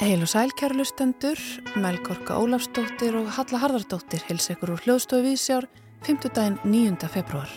[0.00, 1.40] Heil og sæl kærlustendur,
[1.82, 5.66] Melgorka Ólafsdóttir og Halla Harðardóttir hils ekkur úr hljóðstofu Vísjár
[6.06, 6.30] 5.
[6.30, 7.08] daginn 9.
[7.10, 7.50] februar.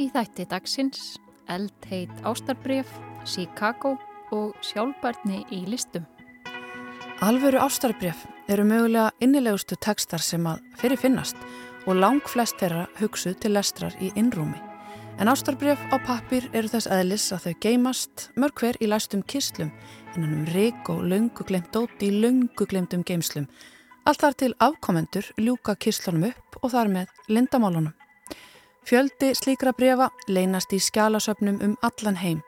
[0.00, 1.18] Í þætti dagsins,
[1.52, 2.88] eldheit ástarbref,
[3.28, 3.98] Chicago
[4.32, 6.08] og sjálfbarni í listum.
[7.20, 11.36] Alvöru ástarbref eru mögulega innilegustu tekstar sem að fyrir finnast
[11.84, 14.69] og lang flest þeirra hugsuð til lestrar í innrúmi.
[15.20, 19.68] En ástarbref á pappir eru þess eðlis að þau geymast mörg hver í læstum kistlum
[20.14, 23.44] innan um rík og löngu glemt dóti í löngu glemtum geymslum.
[24.08, 27.92] Allt þar til afkomendur ljúka kistlunum upp og þar með lindamálunum.
[28.88, 32.40] Fjöldi slíkra brefa leynast í skjálasöfnum um allan heim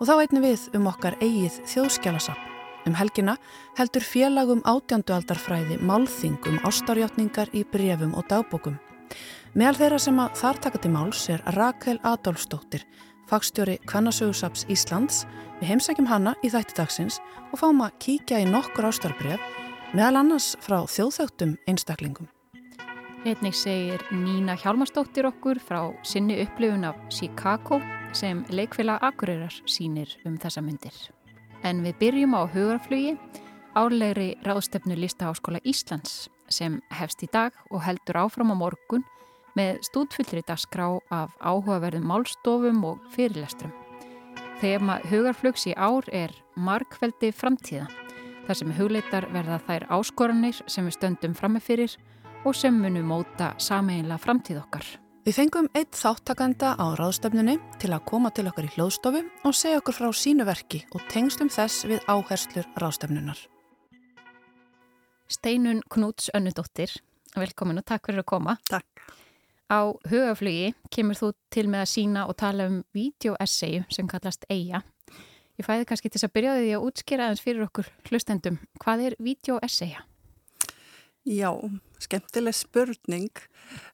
[0.00, 2.50] og þá einnig við um okkar eigið þjóðskjálasöfn.
[2.88, 3.36] Um helgina
[3.76, 8.80] heldur félagum átjándualdarfræði málþingum ástarjáttningar í brefum og dagbókum.
[9.54, 12.82] Meðal þeirra sem að þar taka til máls er Rakel Adolfsdóttir,
[13.30, 15.20] fagstjóri Kvannasögursaps Íslands.
[15.60, 17.20] Við heimsækjum hana í þætti dagsins
[17.52, 19.38] og fáum að kíkja í nokkur ástarbref,
[19.94, 22.26] meðal annars frá þjóðþögtum einstaklingum.
[23.22, 27.78] Einnig segir Nína Hjálmarsdóttir okkur frá sinni upplifun af Chicago
[28.10, 30.98] sem leikfélag Akureyrar sínir um þessa myndir.
[31.62, 33.14] En við byrjum á hugarflugi,
[33.78, 39.06] álegri ráðstefnu Listaháskóla Íslands sem hefst í dag og heldur áfram á morgun
[39.58, 43.72] með stúdfullri dagskrá af áhugaverðum málstofum og fyrirlestrum.
[44.62, 47.88] Þema hugarflugs í ár er markveldi framtíða,
[48.46, 51.96] þar sem hugleitar verða þær áskoranir sem við stöndum frammefyrir
[52.44, 54.86] og sem munum móta sameinlega framtíð okkar.
[55.24, 59.80] Við fengum eitt þáttakanda á ráðstöfnunni til að koma til okkar í hljóðstofu og segja
[59.80, 63.40] okkur frá sínu verki og tengstum þess við áherslur ráðstöfnunar.
[65.32, 66.92] Steinun Knúts Önnudóttir,
[67.32, 68.58] velkomin og takk fyrir að koma.
[68.68, 68.93] Takk.
[69.72, 74.82] Á hugaflugi kemur þú til með að sína og tala um videoessayu sem kallast EIA.
[75.54, 78.58] Ég fæði kannski til að byrja því að útskýra aðeins fyrir okkur hlustendum.
[78.82, 80.02] Hvað er videoessaya?
[81.24, 81.48] Já,
[82.04, 83.44] skemmtileg spurning.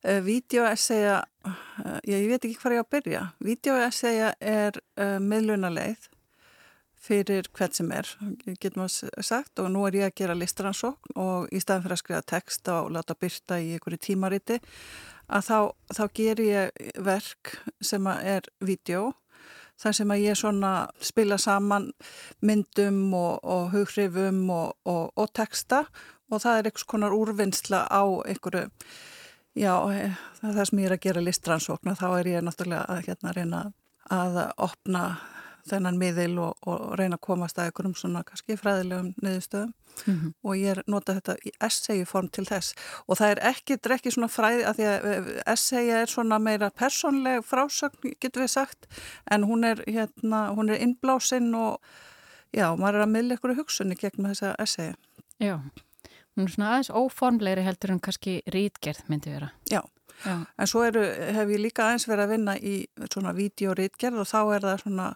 [0.02, 3.20] Uh, videoessaya, uh, ég veit ekki hvað ég á að byrja.
[3.44, 6.08] Videoessaya er uh, miðlunaleið
[7.00, 8.08] fyrir hvert sem er,
[8.60, 12.02] getur maður sagt og nú er ég að gera listransókn og í staðin fyrir að
[12.02, 14.58] skrifa texta og láta byrta í einhverju tímariti
[15.30, 15.58] að þá,
[15.96, 19.10] þá ger ég verk sem er vídeo
[19.80, 21.90] þar sem að ég svona spila saman
[22.44, 25.84] myndum og, og hughrifum og, og, og texta
[26.30, 28.68] og það er einhvers konar úrvinnsla á einhverju,
[29.58, 29.74] já
[30.40, 33.62] það sem ég er að gera listransókn og þá er ég náttúrulega að hérna reyna
[34.10, 35.04] að opna
[35.68, 39.74] þennan miðil og, og reyna að komast að einhverjum svona kannski fræðilegum niðurstöðum.
[40.06, 40.32] Mm -hmm.
[40.42, 42.74] og ég nota þetta í essay form til þess.
[43.06, 46.70] Og það er ekki, ekki svona fræði að því að eh, essay er svona meira
[46.70, 48.86] personleg frásögn getur við sagt.
[49.30, 51.80] En hún er hérna, hún er innblásinn og
[52.52, 54.94] já, maður er að miðla ykkur hugsunni gegn þessa essay.
[55.40, 55.58] Já,
[56.36, 59.50] hún er svona aðeins óformlegri heldur en kannski rítgerð myndi vera.
[59.70, 59.82] Já
[60.24, 60.34] Já.
[60.58, 62.74] En svo eru, hef ég líka aðeins verið að vinna í
[63.12, 65.08] svona vídeorítgerð og þá er það svona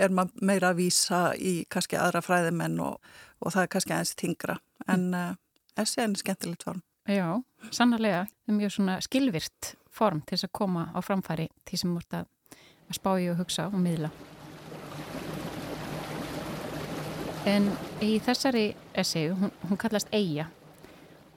[0.00, 2.98] er maður meira að vísa í kannski aðra fræðimenn og,
[3.40, 4.58] og það er kannski aðeins tingra
[4.88, 5.32] en uh,
[5.76, 6.82] þessi er einn skemmtilegt form.
[7.04, 7.28] Já,
[7.68, 11.92] sannarlega það er mjög svona skilvirt form til þess að koma á framfæri til sem
[11.92, 12.30] múrt að,
[12.88, 14.10] að spá í og hugsa og miðla.
[17.44, 17.68] En
[18.00, 20.48] í þessari esseu, hún, hún kallast Eija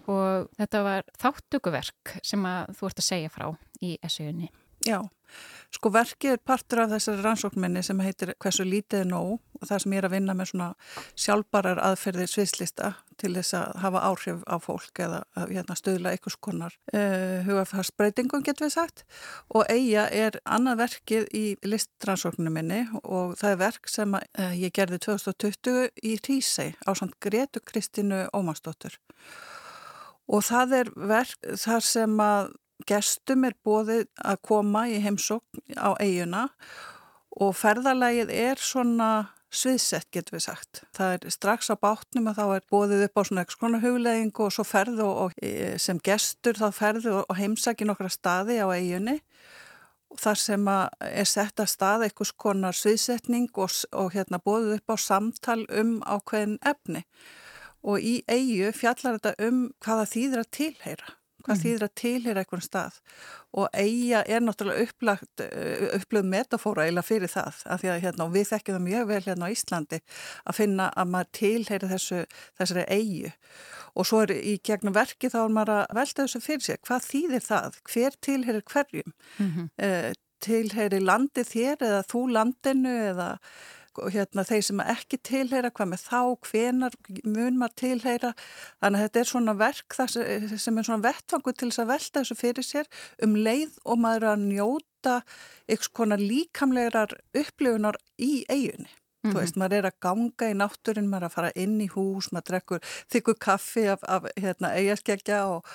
[0.07, 3.49] og þetta var þáttökuverk sem að þú ert að segja frá
[3.83, 4.51] í esseuunni.
[4.85, 5.01] Já,
[5.73, 9.37] sko verkið er partur af þessari rannsóknminni sem heitir hversu lítið er nóg?
[9.57, 10.67] Og það sem ég er að vinna með svona
[11.17, 16.75] sjálfbarar aðferðir sviðslista til þess að hafa áhrif á fólk eða hérna, stöðla einhvers konar
[16.93, 19.03] uh, hugafarsbreytingum getur við sagt.
[19.49, 24.53] Og Eija er annað verkið í listrannsókninu minni og það er verk sem að, uh,
[24.61, 29.01] ég gerði 2020 í Rísei á samt Gretu Kristínu Ómarsdóttur
[30.27, 32.51] og það er verk þar sem að
[32.87, 36.47] gestum er bóðið að koma í heimsókn á eiguna
[37.37, 39.09] og ferðarlægið er svona
[39.53, 40.81] sviðsett getur við sagt.
[40.95, 44.41] Það er strax á bátnum að þá er bóðið upp á svona eitthvað svona huglegging
[44.43, 49.17] og svo ferðu og, e, sem gestur þá ferðu og, heimsækja nokkra staði á eigunni
[50.17, 54.97] þar sem er sett að staði eitthvað svona sviðsetning og, og hérna bóðið upp á
[54.99, 57.03] samtal um ákveðin efni
[57.83, 61.63] og í eigu fjallar þetta um hvaða þýðir að tilheyra hvað mm.
[61.63, 62.97] þýðir að tilhýra einhvern stað
[63.57, 65.43] og eiga er náttúrulega upplagt,
[65.95, 69.49] upplöð metafóra eila fyrir það, af því að hérna, við þekkjum það mjög vel hérna
[69.49, 70.01] á Íslandi
[70.43, 72.21] að finna að maður tilheyri þessu,
[72.59, 73.33] þessari eigu
[73.97, 77.07] og svo er í gegnum verki þá er maður að velta þessu fyrir sig, hvað
[77.07, 79.71] þýðir það, hver tilheyrir hverjum, mm -hmm.
[79.87, 80.11] uh,
[80.43, 83.31] tilheyri landi þér eða þú landinu eða
[84.13, 88.33] hérna, þeir sem ekki tilheyra, hvað með þá, hvenar mun maður tilheyra.
[88.83, 92.39] Þannig að þetta er svona verk sem er svona vettfangu til þess að velta þessu
[92.39, 92.91] fyrir sér
[93.25, 95.17] um leið og maður að njóta
[95.67, 98.89] eitthvað svona líkamlegar upplifunar í eiginni.
[99.17, 99.33] Mm -hmm.
[99.33, 99.63] Þú veist, mhm.
[99.63, 102.81] maður er að ganga í náttúrin, maður er að fara inn í hús, maður drekkur
[103.11, 105.65] þykkur kaffi af, af hérna, eigaskeggja og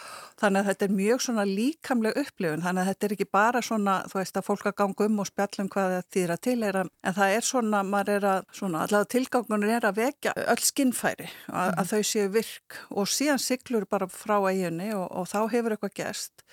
[0.40, 3.94] þannig að þetta er mjög svona líkamleg upplifun, þannig að þetta er ekki bara svona,
[4.10, 6.88] þú veist, að fólk að ganga um og spjallum hvað það þýra til er að,
[7.02, 11.28] en það er svona, maður er að, svona, allavega tilgangunum er að vekja öll skinnfæri,
[11.48, 11.80] að, mm -hmm.
[11.80, 15.94] að þau séu virk og síðan siglur bara frá eiginni og, og þá hefur eitthvað
[15.94, 16.46] gerst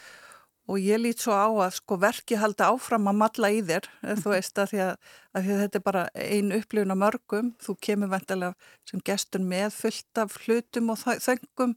[0.69, 4.13] og ég lít svo á að sko verki haldi áfram að matla í þér, þú
[4.13, 4.33] mhm.
[4.36, 4.92] veist að því að,
[5.33, 8.54] að þetta er bara ein upplifun af mörgum, þú kemur vendilega
[8.89, 11.75] sem gestur með fullt af hlutum og þöngum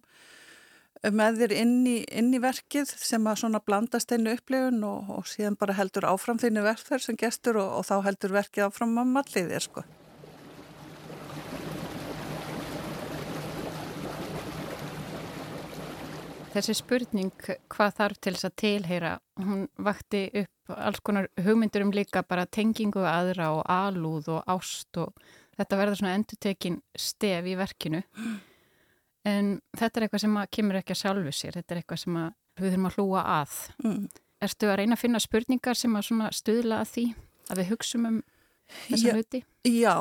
[1.10, 5.26] með þér inn í, inn í verkið sem að svona blandast einu upplifun og, og
[5.26, 9.10] síðan bara heldur áfram þínu verkþær sem gestur og, og þá heldur verkið áfram að
[9.16, 9.86] matla í þér sko.
[16.52, 17.32] Þessi spurning
[17.72, 22.44] hvað þarf til þess að tilheyra, hún vakti upp alls konar hugmyndur um líka bara
[22.46, 25.14] tengingu aðra og alúð og ást og
[25.56, 28.02] þetta verður svona endutekin stef í verkinu.
[29.28, 32.68] En þetta er eitthvað sem kemur ekki að sjálfu sér, þetta er eitthvað sem við
[32.68, 33.58] þurfum að hlúa að.
[33.84, 34.06] Mm.
[34.42, 37.06] Erstu að reyna að finna spurningar sem að stuðla að því
[37.48, 38.22] að við hugsum um
[38.88, 39.42] þessa hluti?
[39.62, 39.94] Já,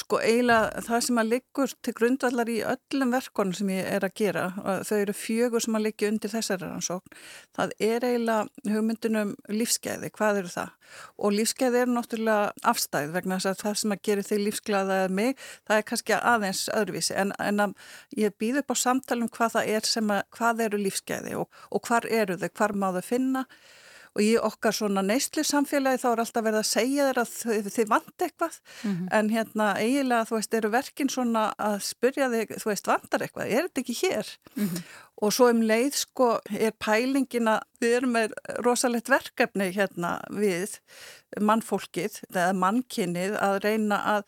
[0.00, 4.14] sko eiginlega það sem að liggur til grundvallar í öllum verkonum sem ég er að
[4.16, 4.44] gera,
[4.88, 7.18] þau eru fjögur sem að liggja undir þessari rannsókn,
[7.52, 10.72] það er eiginlega hugmyndunum lífskeiði, hvað eru það?
[11.20, 15.46] Og lífskeiði eru náttúrulega afstæð vegna þess að það sem að gera þig lífsglæðaðið mig,
[15.68, 17.76] það er kannski aðeins öðruvísi en, en að
[18.16, 21.84] ég býð upp á samtalum hvað það er sem að, hvað eru lífskeiði og, og
[21.84, 23.46] hvar eru þau, hvar má þau finna
[24.12, 27.70] og í okkar svona neyslu samfélagi þá er alltaf verið að segja þér að þið,
[27.76, 29.08] þið vant eitthvað mm -hmm.
[29.18, 33.46] en hérna eiginlega þú veist eru verkin svona að spyrja þig þú veist vantar eitthvað,
[33.48, 34.82] er þetta ekki hér mm -hmm.
[35.22, 40.78] og svo um leið sko er pælingina, við erum með rosalegt verkefni hérna við
[41.40, 44.24] mannfólkið eða mannkinnið að reyna að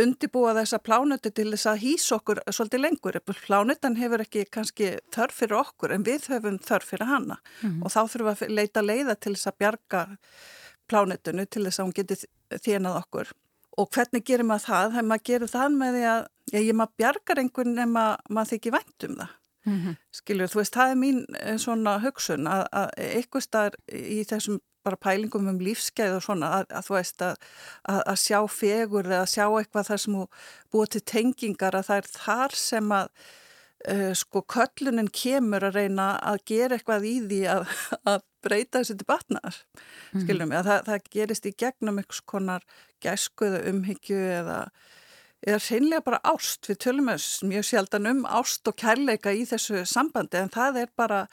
[0.00, 3.18] undibúa þessa plánutu til þess að hýsa okkur svolítið lengur.
[3.46, 7.84] Plánutan hefur ekki kannski þörf fyrir okkur en við höfum þörf fyrir hana mm -hmm.
[7.84, 10.02] og þá þurfum við að leita leiða til þess að bjarga
[10.88, 12.16] plánutunu til þess að hún geti
[12.50, 13.32] þénað okkur.
[13.78, 14.90] Og hvernig gerir maður það?
[14.90, 18.72] Þegar maður gerir það með því að ég maður bjargar einhvern en maður, maður þykir
[18.72, 19.32] vænt um það.
[19.64, 19.96] Mm -hmm.
[20.12, 24.60] Skilur, þú veist, það er mín eh, svona hugsun að, að eitthvað starf í þessum
[24.84, 27.46] bara pælingum um lífskeið og svona að, að þú veist að,
[27.92, 30.20] að, að sjá fegur eða sjá eitthvað þar sem
[30.74, 33.08] búið til tengingar að það er þar sem að
[33.90, 37.68] uh, sko köllunin kemur að reyna að gera eitthvað í því að,
[38.12, 39.60] að breyta þessi til batnar
[40.12, 40.24] mm.
[40.24, 42.66] skiljum ég að það, það gerist í gegnum einhvers konar
[43.04, 44.58] gæskuða umhyggju eða
[45.44, 47.10] eða reynlega bara ást, við tölum
[47.50, 51.24] mjög sjaldan um ást og kærleika í þessu sambandi en það er bara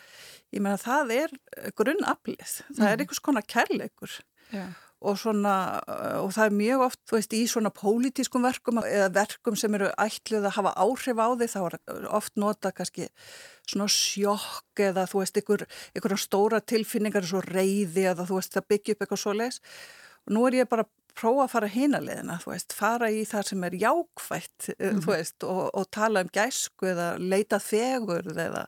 [0.51, 1.35] ég meina það er
[1.77, 3.03] grunnaflið, það er mhm.
[3.03, 4.17] einhvers konar kærleikur
[4.51, 4.73] yeah.
[4.99, 5.55] og svona
[6.19, 9.89] og það er mjög oft, þú veist, í svona pólitískum verkum eða verkum sem eru
[9.95, 11.79] ætlið að hafa áhrif á því, þá er
[12.19, 13.07] oft nota kannski
[13.63, 18.55] svona sjokk eða þú veist, einhver, einhverja stóra tilfinningar eins og reyði eða þú veist,
[18.57, 19.61] það byggja upp eitthvað svo leis
[20.27, 20.85] og nú er ég bara
[21.17, 25.01] prófa að fara hínaleðina, þú veist, fara í það sem er jákvætt, mm.
[25.05, 28.67] þú veist, og, og tala um gæsku eða leita þegur eða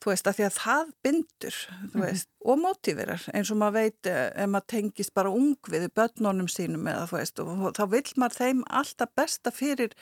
[0.00, 2.04] þú veist, að því að það bindur, þú mhm.
[2.04, 2.44] veist, mm.
[2.50, 6.88] og mótíverar eins og maður veit eh, ef maður tengist bara ung við börnunum sínum
[6.88, 9.96] eða þú veist, og þá vil maður þeim alltaf besta fyrir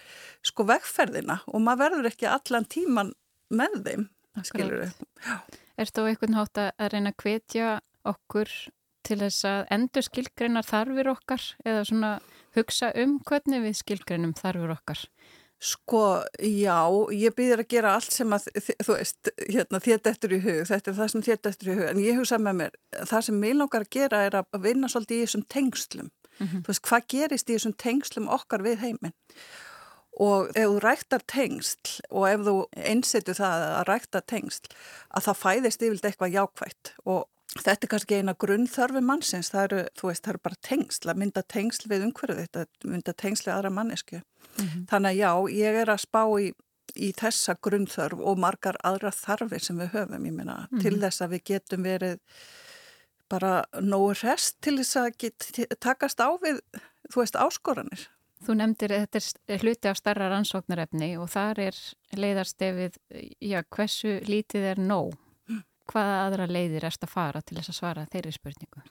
[0.47, 3.15] sko vegferðina og maður verður ekki allan tíman
[3.51, 4.09] með þeim,
[4.47, 5.03] skilur við.
[5.79, 7.75] Er þú eitthvað nátt að reyna að hvetja
[8.09, 8.55] okkur
[9.07, 12.13] til þess að endur skilgreinar þarfir okkar eða svona
[12.57, 15.05] hugsa um hvernig við skilgreinum þarfir okkar?
[15.59, 18.45] Sko, já, ég byrðir að gera allt sem að,
[18.79, 21.87] þú veist, hérna, þetta eftir í hug, þetta er það sem þetta eftir í hug,
[21.89, 22.77] en ég hugsa með mér,
[23.11, 26.61] það sem mér langar að gera er að vinna svolítið í þessum tengslum, mm -hmm.
[26.63, 29.17] þú veist, hvað gerist í þessum tengslum okkar við heiminn?
[30.19, 32.55] Og ef þú ræktar tengsl og ef þú
[32.93, 34.71] einsetu það að rækta tengsl,
[35.11, 37.27] að það fæðist yfirlega eitthvað jákvægt og
[37.57, 41.21] Þetta er kannski eina grunnþörfi mannsins, það eru, þú veist, það eru bara tengsl, að
[41.23, 44.21] mynda tengsl við umhverfið þetta, mynda tengsl við aðra mannesku.
[44.59, 44.83] Mm -hmm.
[44.91, 46.53] Þannig að já, ég er að spá í,
[46.95, 50.83] í þessa grunnþörf og margar aðra þarfi sem við höfum, ég minna, mm -hmm.
[50.83, 52.19] til þess að við getum verið
[53.29, 56.61] bara nógu rest til þess að get, takast á við,
[57.13, 58.09] þú veist, áskoranir.
[58.45, 61.77] Þú nefndir þetta er hluti á starra rannsóknarefni og þar er
[62.15, 62.99] leiðarstefið,
[63.41, 65.17] já, hversu lítið er nóg?
[65.93, 68.85] Hvaða aðra leiðir erst að fara til þess að svara þeirri spurningu?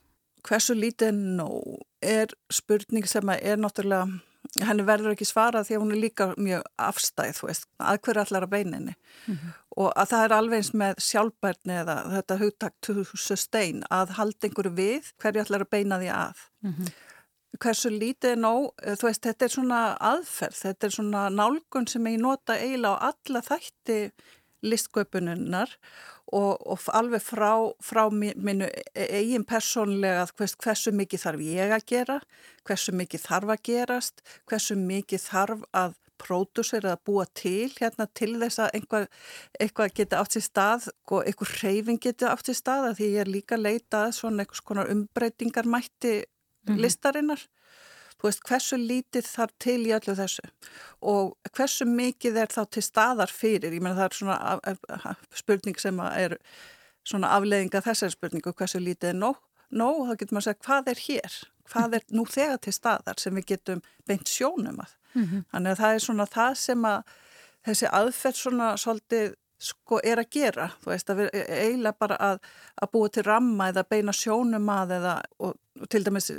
[0.47, 4.21] Hversu lítið nóg er spurning sem er náttúrulega
[4.63, 8.23] henni verður ekki svarað því að hún er líka mjög afstæð, þú veist, að hverju
[8.23, 9.51] allar að beininni mm -hmm.
[9.81, 14.73] og að það er alveg eins með sjálfbærni eða þetta hugtakt sustain að halda einhverju
[14.77, 16.37] við hverju allar að beina því að.
[16.63, 16.87] Mm -hmm.
[17.59, 22.07] Hversu lítið er nóg, þú veist, þetta er svona aðferð, þetta er svona nálgun sem
[22.07, 24.11] ég nota eiginlega á alla þætti
[24.67, 25.73] listsköpununnar
[26.27, 27.51] og, og alveg frá,
[27.83, 32.17] frá minnu eigin persónlega hvers, hversu mikið þarf ég að gera,
[32.67, 38.31] hversu mikið þarf að gerast, hversu mikið þarf að pródúsir að búa til hérna til
[38.41, 39.05] þess að einhvað,
[39.61, 43.21] eitthvað geti átt sér stað og einhver hreyfing geti átt sér stað að því ég
[43.23, 46.25] er líka leitað svona einhvers konar umbreytingarmætti mm
[46.73, 46.81] -hmm.
[46.81, 47.45] listarinnar
[48.17, 50.47] þú veist, hversu lítið þarf til í öllu þessu?
[51.01, 56.01] Og hversu mikið er þá til staðar fyrir, ég menna það er svona spurning sem
[56.07, 56.37] er
[57.07, 60.91] svona afleðinga þessari spurningu, hversu lítið er nóg, nóg, þá getur maður að segja hvað
[60.91, 61.39] er hér,
[61.71, 65.43] hvað er nú þegar til staðar sem við getum beint sjónum að, mm -hmm.
[65.51, 67.01] þannig að það er svona það sem að
[67.67, 72.39] þessi aðferð svona svolítið sko er að gera, þú veist, að við eiginlega bara að,
[72.81, 76.31] að búa til ramma eða beina sjónum að eða og, og til dæmis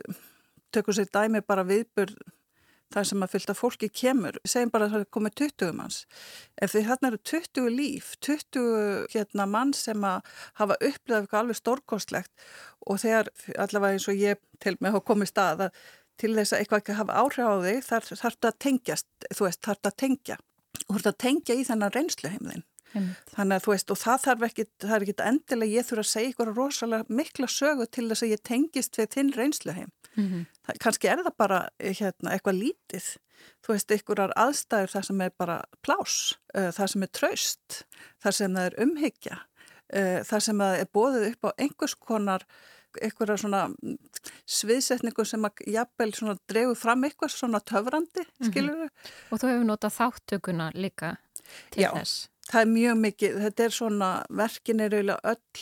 [0.74, 2.16] tökum sér dæmi bara viðbörð
[2.92, 5.98] þar sem að fylgta fólki kemur, segjum bara að það komið 20 manns.
[6.56, 11.58] Ef því þarna eru 20 líf, 20 hérna, mann sem að hafa upplifað eitthvað alveg
[11.58, 12.46] stórkostlegt
[12.88, 13.28] og þegar
[13.60, 15.82] allavega eins og ég til mig hafa komið stað að
[16.18, 19.44] til þess að eitthvað ekki hafa áhrif á þig þar þarf þetta að tengjast, þú
[19.44, 22.66] veist, þarf þetta að tengja og þarf þetta að tengja í þennan reynsluheimðin.
[23.34, 26.10] Þannig að þú veist og það þarf ekki, það er ekki endilega ég þurfa að
[26.10, 29.90] segja ykkur rosalega mikla sögu til þess að ég tengist við þinn reynsluheim.
[30.18, 30.46] Mm -hmm.
[30.66, 33.10] það, kannski er það bara hérna, eitthvað lítið.
[33.62, 37.84] Þú veist, ykkurar aðstæður þar sem er bara plás, uh, þar sem er traust,
[38.22, 39.36] þar sem það er umhyggja,
[39.94, 42.46] uh, þar sem það er bóðið upp á einhvers konar
[43.02, 43.62] einhverja svona
[44.48, 48.90] sviðsetningu sem að jafnvel svona dregu fram eitthvað svona töfrandi, skilur við.
[48.90, 49.32] Mm -hmm.
[49.32, 51.16] Og þú hefur notað þáttökuna líka
[51.70, 52.24] til Já, þess.
[52.24, 55.60] Já, það er mjög mikið, þetta er svona, verkin er eiginlega öll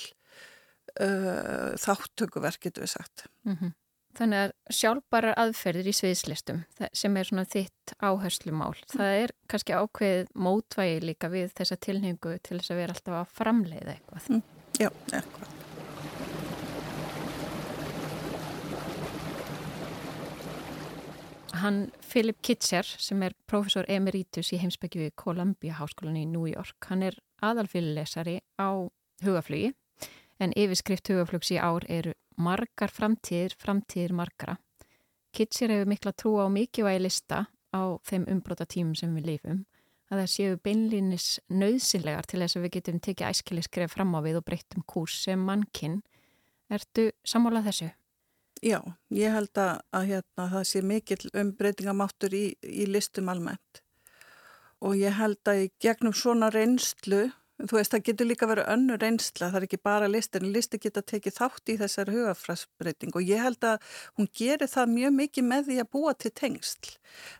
[1.01, 3.27] uh, þáttökuverk, getur við sagt.
[3.45, 3.73] Mm -hmm.
[4.17, 6.63] Þannig að sjálfbarar aðferðir í sviðslistum
[6.97, 12.57] sem er svona þitt áherslumál, það er kannski ákveðið mótvægi líka við þessa tilhengu til
[12.57, 14.31] þess að vera alltaf að framleiða eitthvað.
[14.33, 14.43] Mm,
[14.81, 15.53] já, eitthvað.
[21.57, 26.89] Hann Philip Kitzer sem er professor emeritus í heimsbyggju við Columbia Háskólan í New York,
[26.89, 28.89] hann er aðalfyllesari á
[29.25, 29.75] hugaflugi
[30.41, 34.57] en yfirskrift hugaflugs í ár eru margar framtíðir, framtíðir margara.
[35.37, 39.65] Kitsir hefur mikla trú á mikilvægi lista á þeim umbróta tímum sem við lifum
[40.07, 44.21] að það séu beinlýnis nöðsynlegar til þess að við getum tekið æskili skref fram á
[44.23, 46.03] við og breyttum kús sem mannkinn.
[46.71, 47.89] Ertu sammálað þessu?
[48.65, 48.79] Já,
[49.13, 53.83] ég held að, að hérna, það sé mikill umbreytingamáttur í, í listum almennt
[54.85, 59.47] og ég held að gegnum svona reynslu Þú veist, það getur líka verið önnur reynsla,
[59.49, 63.65] það er ekki bara listin, listi geta tekið þátt í þessari hugafræsbreyting og ég held
[63.65, 63.87] að
[64.19, 66.91] hún gerir það mjög mikið með því að búa til tengsl.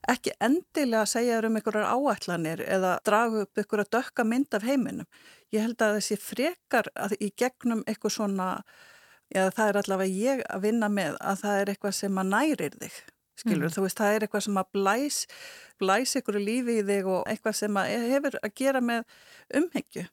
[0.09, 5.11] Ekki endilega að segja um einhverjar áætlanir eða dragu upp einhverja dökka mynd af heiminum.
[5.53, 8.49] Ég held að þessi frekar að í gegnum eitthvað svona,
[9.29, 12.81] já það er allavega ég að vinna með að það er eitthvað sem að nærir
[12.81, 12.99] þig.
[13.37, 13.75] Skilur, mm.
[13.75, 15.19] þú veist, það er eitthvað sem að blæs,
[15.83, 19.03] blæs ykkur lífi í þig og eitthvað sem að hefur að gera með
[19.61, 20.07] umhengju.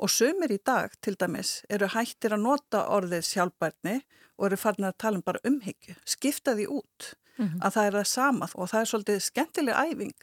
[0.00, 3.98] Og sömur í dag, til dæmis, eru hættir að nota orðið sjálfbærni
[4.40, 5.96] og eru farin að tala um bara umhengju.
[6.08, 7.60] Skifta því út, mm -hmm.
[7.60, 10.18] að það er það samað og það er svolítið skemmtileg æfing.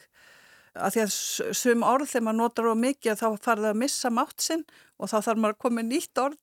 [0.77, 1.13] Að því að
[1.57, 4.65] söm orð þegar maður notar á mikið þá farið að missa mátt sinn
[4.97, 6.37] og þá þarf maður að koma nýtt orð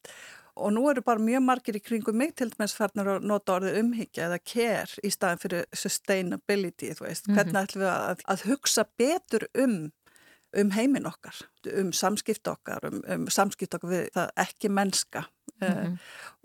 [0.56, 3.80] og nú eru bara mjög margir í kringum mig til dæmis farnar að nota orðið
[3.80, 7.36] umhyggja eða care í staðin fyrir sustainability, þú veist, mm -hmm.
[7.36, 9.92] hvernig ætlum við að, að hugsa betur um
[10.56, 11.34] um heimin okkar,
[11.78, 15.24] um samskipt okkar, um, um samskipt okkar við það ekki mennska
[15.60, 15.92] mm -hmm.
[15.92, 15.98] uh,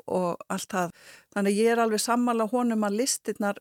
[0.08, 0.92] og allt það.
[1.36, 3.58] Þannig ég er alveg sammála honum að listinnar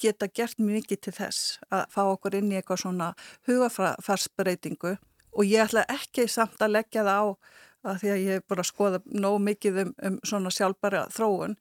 [0.00, 3.14] geta gert mikið til þess að fá okkur inn í eitthvað svona
[3.46, 4.96] hugafarsbreytingu
[5.32, 7.26] og ég ætla ekki samt að leggja það á
[7.86, 11.56] að því að ég hef bara skoðað nóg mikið um, um svona sjálfbæra þróun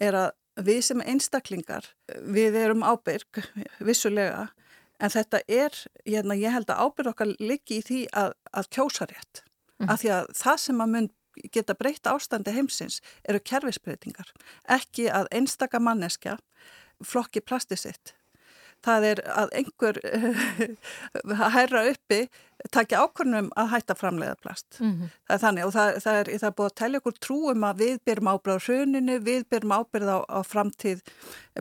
[0.00, 0.30] er að
[0.64, 1.88] við sem einstaklingar,
[2.30, 3.42] við erum ábyrg
[3.82, 4.48] vissulega,
[5.02, 5.74] en þetta er,
[6.06, 9.42] hérna, ég held að ábyrg okkar liggi í því að, að kjósa rétt,
[9.82, 9.90] mm.
[9.90, 11.10] af því að það sem að mun
[11.50, 14.30] geta breytt ástandi heimsins eru kervisbreytingar,
[14.70, 16.38] ekki að einstaka manneskja
[17.02, 18.14] flokki plasti sitt
[18.84, 20.00] það er að einhver
[21.34, 22.20] að hæra uppi
[22.72, 24.80] takja ákvörnum að hætta framleiða plast.
[24.80, 25.10] Mm -hmm.
[25.26, 27.76] Það er þannig og það, það, er, það er búið að tellja okkur trúum að
[27.82, 31.02] við byrjum ábyrð á hruninu, við byrjum ábyrð á, á framtíð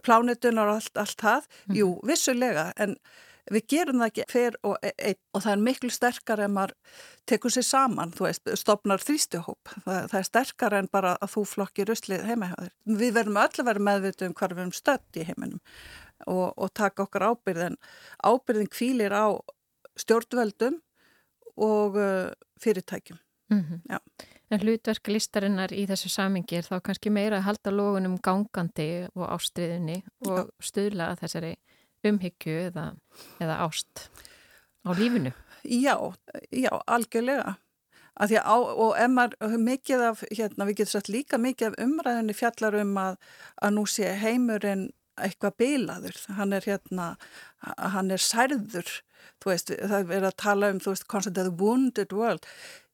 [0.03, 1.43] plánutunar og allt, allt það.
[1.43, 1.77] Mm -hmm.
[1.77, 2.97] Jú, vissulega, en
[3.51, 6.73] við gerum það ekki fyrr og einn og það er miklu sterkar en maður
[7.29, 9.73] tekur sér saman, þú veist, stopnar þrýstihóp.
[9.83, 12.71] Það, það er sterkar en bara að þú flokkir uslið heimahjáðir.
[12.85, 15.59] Við verðum öll að vera meðvitið um hvað við erum stött í heiminum
[16.25, 17.77] og, og taka okkar ábyrðin.
[18.23, 19.27] Ábyrðin kvílir á
[19.99, 20.79] stjórnveldum
[21.57, 22.31] og uh,
[22.61, 23.19] fyrirtækjum.
[23.49, 23.99] Mm -hmm.
[24.51, 29.29] En hlutverk listarinnar í þessu samingi er þá kannski meira að halda lógunum gangandi og
[29.29, 31.55] ástriðinni og stuðla þessari
[32.03, 32.93] umhyggju eða,
[33.41, 34.09] eða ást
[34.85, 35.31] á lífinu.
[35.63, 35.95] Já,
[36.51, 37.55] já, algjörlega.
[38.13, 43.15] Að á, og af, hérna, við getum sagt líka mikið af umræðinni fjallar um að,
[43.57, 44.91] að nú sé heimurinn
[45.21, 47.09] eitthvað beilaður, hann er hérna,
[47.77, 48.89] hann er særður,
[49.43, 52.47] þú veist, það er að tala um, þú veist, of the wounded world,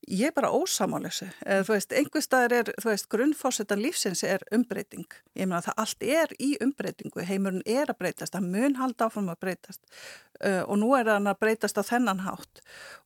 [0.07, 5.07] ég er bara ósamálusi, þú veist, einhver staðar er, þú veist, grunnfórsetan lífsins er umbreyting,
[5.37, 9.31] ég meina það allt er í umbreytingu, heimurinn er að breytast, það mun halda áfram
[9.33, 9.83] að breytast.
[10.39, 12.61] Uh, og nú er hann að breytast á þennan hátt.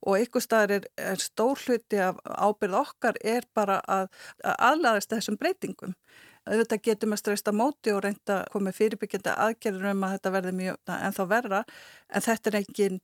[0.06, 4.12] Og einhver staðar er, er stór hluti af ábyrð okkar er bara að
[4.54, 5.98] aðlæðast þessum breytingum
[6.48, 10.94] auðvitað getum að streysta móti og reynda komið fyrirbyggjandi aðgerður um að þetta verði mjög
[10.98, 11.62] ennþá verra.
[12.10, 13.00] En þetta er engin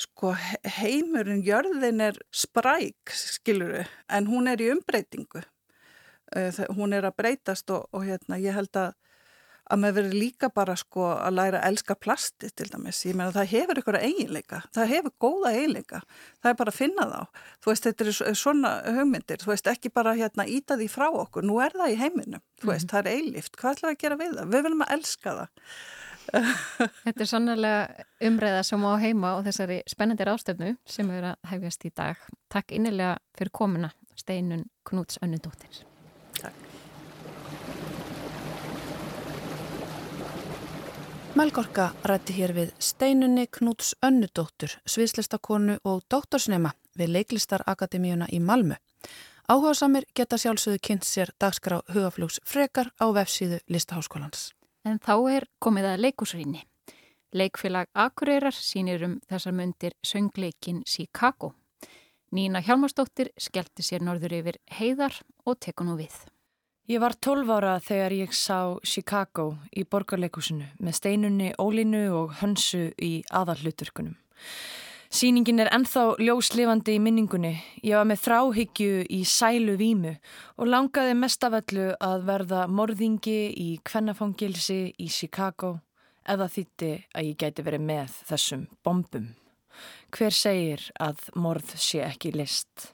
[0.00, 0.32] sko
[0.78, 5.42] heimurinn, jörðin er spræk skiluru en hún er í umbreytingu.
[6.78, 8.94] Hún er að breytast og, og hérna ég held að
[9.70, 13.02] að maður verður líka bara sko að læra að elska plasti til dæmis.
[13.06, 16.02] Ég meina það hefur ykkur eiginleika, það hefur góða eiginleika,
[16.42, 17.42] það er bara að finna þá.
[17.62, 21.46] Þú veist, þetta er svona hugmyndir, þú veist, ekki bara hérna íta því frá okkur,
[21.46, 22.92] nú er það í heiminum, þú veist, mm.
[22.94, 24.54] það er eilift, hvað við að gera við það?
[24.54, 25.74] Við viljum að elska það.
[27.04, 31.88] Þetta er sannlega umræða sem á heima og þessari spennandi ástöfnu sem er að hefjast
[31.88, 32.26] í dag.
[32.52, 35.82] Takk innilega fyrir komuna, Steinun Knúts Önnundóttir.
[41.32, 48.76] Melgorka rætti hér við Steinunni Knúts Önnudóttur, sviðslistakonu og dóttorsnema við Leiklistarakademíuna í Malmu.
[49.48, 54.50] Áhuga samir geta sjálfsögðu kynnt sér dagskrá hugaflugs frekar á vefsíðu Listaháskólans.
[54.84, 56.60] En þá er komið að leikusrýni.
[57.32, 61.54] Leikfélag Akureyrar sínir um þessar myndir söngleikin Chicago.
[62.28, 65.16] Nína Hjalmarsdóttir skellti sér norður yfir heiðar
[65.46, 66.12] og teku nú við.
[66.90, 72.88] Ég var 12 ára þegar ég sá Chicago í borgarleikusinu með steinunni Ólinu og Hönsu
[72.98, 74.16] í aðalluturkunum.
[75.12, 77.52] Sýningin er enþá ljóslifandi í minningunni.
[77.86, 80.16] Ég var með þráhyggju í sælu vímu
[80.56, 85.76] og langaði mest af öllu að verða morðingi í kvennafangilsi í Chicago
[86.26, 89.30] eða þýtti að ég gæti verið með þessum bombum.
[90.10, 92.90] Hver segir að morð sé ekki list?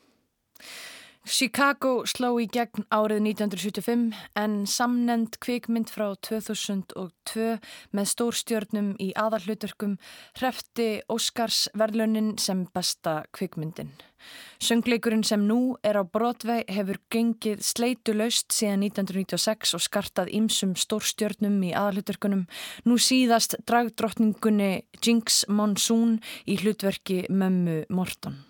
[1.29, 7.59] Chicago sló í gegn árið 1975 en samnend kvikmynd frá 2002
[7.93, 9.99] með stórstjörnum í aðalluturkum
[10.41, 13.93] hrefti Óskars verðlunin sem besta kvikmyndin.
[14.65, 20.75] Söngleikurinn sem nú er á Broadway hefur gengið sleitu laust síðan 1996 og skartað ymsum
[20.81, 22.47] stórstjörnum í aðalluturkunum.
[22.89, 28.41] Nú síðast dragdrottningunni Jinx Monsoon í hlutverki Mömmu Morton.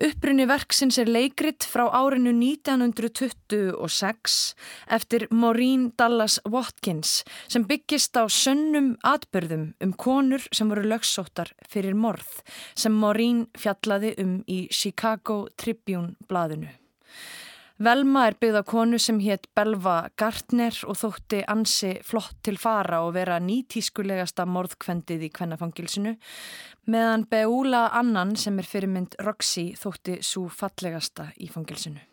[0.00, 4.56] Upprunni verksins er leikrit frá árinu 1926
[4.96, 7.20] eftir Maureen Dallas Watkins
[7.52, 12.40] sem byggist á sönnum atbyrðum um konur sem voru lögsóttar fyrir morð
[12.72, 16.72] sem Maureen fjallaði um í Chicago Tribune blaðinu.
[17.80, 22.98] Velma er byggð á konu sem hétt Belva Gartner og þótti ansi flott til fara
[23.06, 26.12] og vera nýtískulegasta morðkvendið í kvennafangilsinu
[26.92, 32.04] meðan Beula Annan sem er fyrirmynd Roxy þótti svo fallegasta í fangilsinu.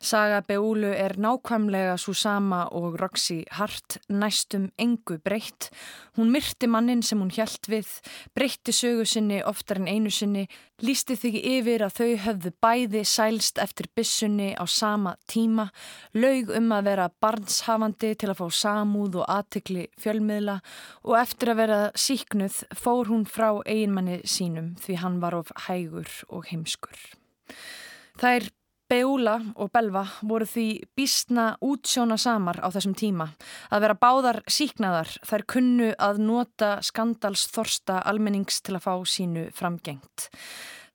[0.00, 5.70] Saga Beúlu er nákvæmlega svo sama og Roxy Hart næstum engu breytt.
[6.16, 7.88] Hún myrti mannin sem hún hjælt við,
[8.34, 10.46] breytti sögu sinni oftar en einu sinni,
[10.82, 15.66] lísti þig yfir að þau höfðu bæði sælst eftir bissunni á sama tíma,
[16.14, 20.60] laug um að vera barnshafandi til að fá samúð og aðtikli fjölmiðla
[21.10, 26.06] og eftir að vera síknuð fór hún frá eiginmanni sínum því hann var of hægur
[26.30, 26.94] og heimskur.
[28.18, 28.48] Það er
[28.88, 33.26] Beula og Belva voru því bísna útsjóna samar á þessum tíma.
[33.68, 40.30] Að vera báðar síknaðar þær kunnu að nota skandalsþorsta almennings til að fá sínu framgengt.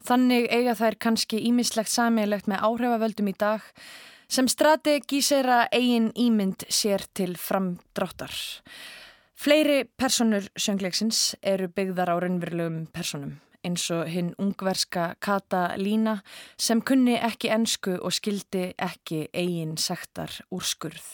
[0.03, 3.69] Þannig eiga þær kannski ímislegt sammeilegt með áhrifavöldum í dag
[4.25, 8.33] sem strategísera eigin ímynd sér til framdráttar.
[9.37, 16.19] Fleiri personur söngleiksins eru byggðar á raunverulegum personum eins og hinn ungverska Kata Lína
[16.57, 21.07] sem kunni ekki ensku og skildi ekki eigin sektar úrskurð.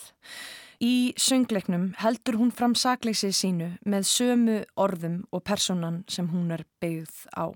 [0.79, 6.63] Í söngleiknum heldur hún fram sakleysið sínu með sömu orðum og personan sem hún er
[6.79, 7.51] byggð á.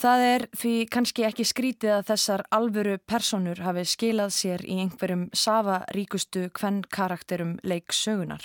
[0.00, 5.26] Það er því kannski ekki skrítið að þessar alvöru personur hafi skilað sér í einhverjum
[5.34, 8.44] safaríkustu hvern karakterum leik sögunar.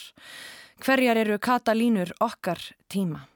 [0.83, 2.59] Hverjar eru katalínur okkar
[2.91, 3.27] tíma?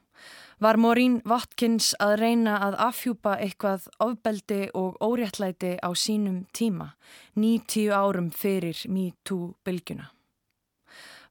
[0.60, 6.90] Var Morín Watkins að reyna að afhjúpa eitthvað ofbeldi og óréttlæti á sínum tíma,
[7.32, 10.10] 90 árum fyrir MeToo-bylgjuna?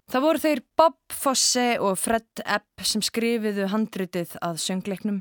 [0.09, 5.19] Það voru þeir Bob Fosse og Fred Epp sem skrifiðu handritið að söngleiknum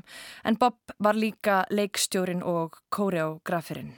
[0.49, 3.91] en Bob var líka leikstjórin og kóreografirinn.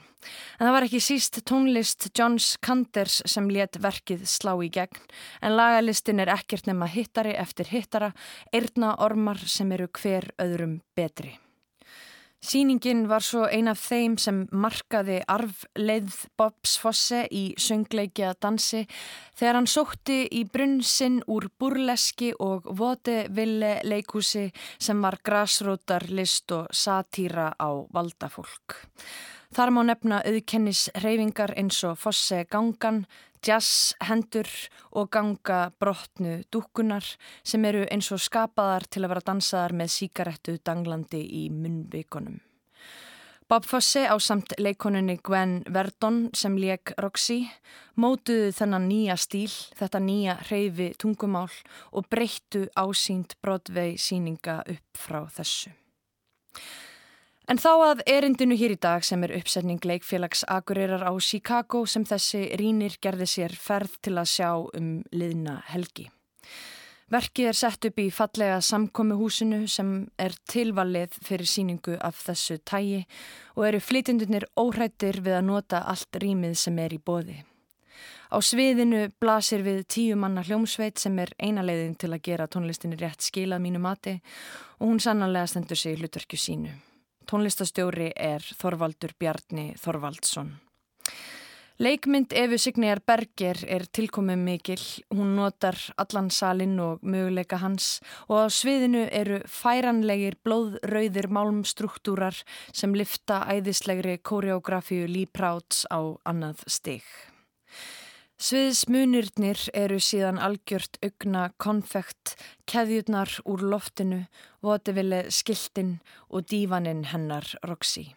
[0.59, 4.99] En það var ekki síst tónlist Johns Kanders sem let verkið slá í gegn
[5.39, 8.11] en lagalistin er ekkert nema hittari eftir hittara,
[8.51, 11.37] eirna ormar sem eru hver öðrum betri.
[12.41, 18.81] Sýningin var svo ein af þeim sem markaði arfleið Bobs Fosse í söngleikja dansi
[19.37, 24.47] þegar hann sótti í brunnsinn úr burleski og vodeville leikúsi
[24.81, 28.79] sem var grasrótar list og satýra á valdafólk.
[29.53, 33.03] Þar má nefna auðkennis reyfingar eins og Fosse gangan,
[33.45, 34.47] jazz, hendur
[34.91, 37.05] og ganga brotnu dúkunar
[37.43, 42.39] sem eru eins og skapaðar til að vera dansaðar með síkarettu danglandi í munnvikonum.
[43.51, 47.41] Bob Fosse á samt leikoninni Gwen Verdon sem leik Roxy
[47.99, 51.51] mótuðu þennan nýja stíl, þetta nýja hreyfi tungumál
[51.91, 55.73] og breyttu ásýnd Broadway síninga upp frá þessu.
[57.49, 62.05] En þá að erindinu hér í dag sem er uppsetning leikfélags Akureyrar á Chicago sem
[62.05, 66.09] þessi rínir gerði sér ferð til að sjá um liðna helgi.
[67.11, 69.89] Verkið er sett upp í fallega samkommihúsinu sem
[70.21, 73.01] er tilvalið fyrir síningu af þessu tægi
[73.57, 77.41] og eru flytjendunir óhrættir við að nota allt rýmið sem er í bóði.
[78.31, 82.95] Á sviðinu blasir við tíu manna hljómsveit sem er eina leiðin til að gera tónlistinni
[83.01, 84.15] rétt skilað mínu mati
[84.79, 86.71] og hún sannanlega stendur sig í hlutverkju sínu.
[87.29, 90.51] Tónlistastjóri er Þorvaldur Bjarni Þorvaldsson.
[91.81, 97.95] Leikmynd Efu Signýjar Berger er tilkomið mikil, hún notar allan salin og möguleika hans
[98.27, 102.37] og á sviðinu eru færanlegir blóðrauðir málmstruktúrar
[102.69, 107.01] sem lifta æðislegri koreografíu Lee Prouts á annað stig.
[108.41, 112.31] Sviðsmunirnir eru síðan algjört augna konfekt,
[112.65, 114.23] keðjurnar úr loftinu,
[114.65, 118.07] votivili skiltin og dívaninn hennar Roxy.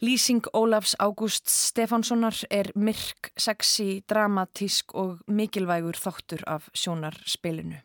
[0.00, 7.82] Lýsing Ólafs Ágúst Stefánssonar er myrk, sexy, dramatísk og mikilvægur þáttur af sjónarspilinu.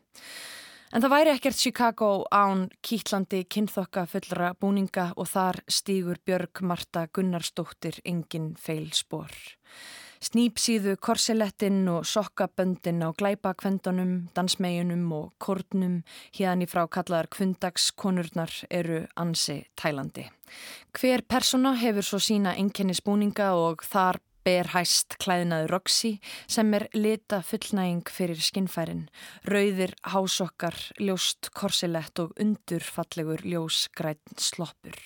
[0.95, 7.10] En það væri ekkert Chicago án kýtlandi kynþokka fullra búninga og þar stýgur Björg Marta
[7.12, 9.36] Gunnarsdóttir engin feil spór.
[10.23, 16.04] Snýpsíðu korselettin og sokkaböndin á glæpakvendunum, dansmeginum og kórnum
[16.38, 20.30] hérna í frá kallaðar kvundagskonurnar eru ansi tælandi.
[20.95, 26.12] Hver persona hefur svo sína enkennisbúninga og þar ber hæst klæðinaður Roxy
[26.47, 29.08] sem er lita fullnæging fyrir skinnfærin,
[29.49, 34.99] rauðir hásokkar, ljóst korsilett og undurfallegur ljósgræn sloppur.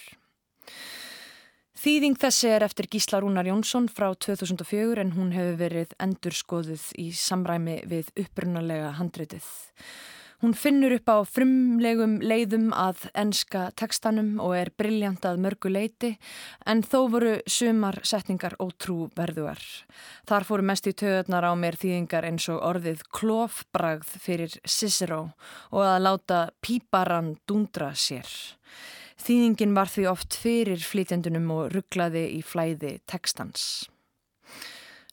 [1.79, 7.05] Þýðing þessi er eftir Gísla Rúnar Jónsson frá 2004 en hún hefur verið endurskoðuð í
[7.15, 9.45] samræmi við upprunalega handritið.
[10.43, 16.11] Hún finnur upp á frumlegum leiðum að enska tekstanum og er brilljant að mörgu leiti
[16.67, 19.63] en þó voru sumar setningar ótrú verðuar.
[20.27, 25.29] Þar fóru mest í töðunar á mér þýðingar eins og orðið klófbragð fyrir Cicero
[25.71, 28.27] og að láta píparan dundra sér.
[29.19, 33.89] Þýðingin var því oft fyrir flytjendunum og rugglaði í flæði tekstans.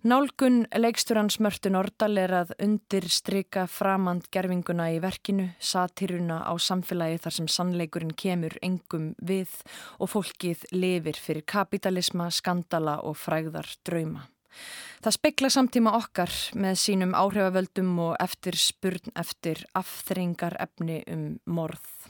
[0.06, 7.34] Nálgun leiksturans Mörtu Nordal er að undirstryka framand gerfinguna í verkinu, satyruna á samfélagi þar
[7.34, 9.50] sem sannleikurinn kemur engum við
[9.98, 14.28] og fólkið lifir fyrir kapitalisma, skandala og fræðar drauma.
[15.02, 22.05] Það spekla samtíma okkar með sínum áhrifavöldum og eftir spurn eftir afþringar efni um morð.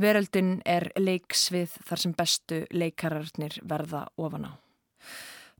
[0.00, 4.52] Veröldin er leiksvið þar sem bestu leikararnir verða ofan á.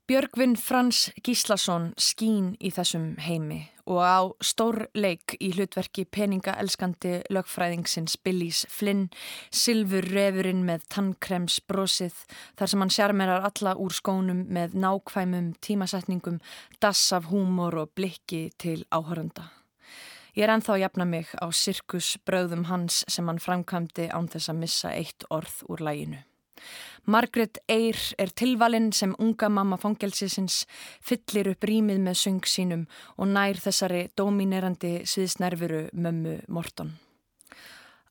[0.04, 8.18] Björgvin Frans Gíslason skín í þessum heimi og á stór leik í hlutverki peningaelskandi lögfræðingsins
[8.20, 9.06] Billys Flynn,
[9.48, 12.20] Silfur Refurinn með tannkrems brosið
[12.52, 16.36] þar sem hann sjarmerar alla úr skónum með nákvæmum tímasetningum,
[16.84, 19.48] dass af húmor og blikki til áhörunda.
[20.34, 24.50] Ég er enþá að jafna mig á sirkus bröðum hans sem hann framkvæmdi án þess
[24.50, 26.24] að missa eitt orð úr læginu.
[27.06, 30.64] Margaret Eyre er tilvalinn sem unga mamma fangelsisins
[31.04, 36.96] fyllir upp rýmið með söng sínum og nær þessari dominerandi sviðsnervuru mömmu Morton.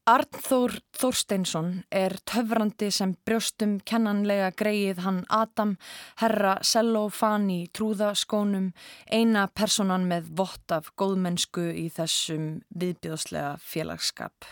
[0.04, 5.78] Arnþór Þórsteinsson er töfrandi sem brjóstum kennanlega greið hann Adam,
[6.20, 8.74] herra Sellofan í trúðaskónum,
[9.08, 14.50] eina personan með vott af góðmennsku í þessum viðbjóðslega félagsskap.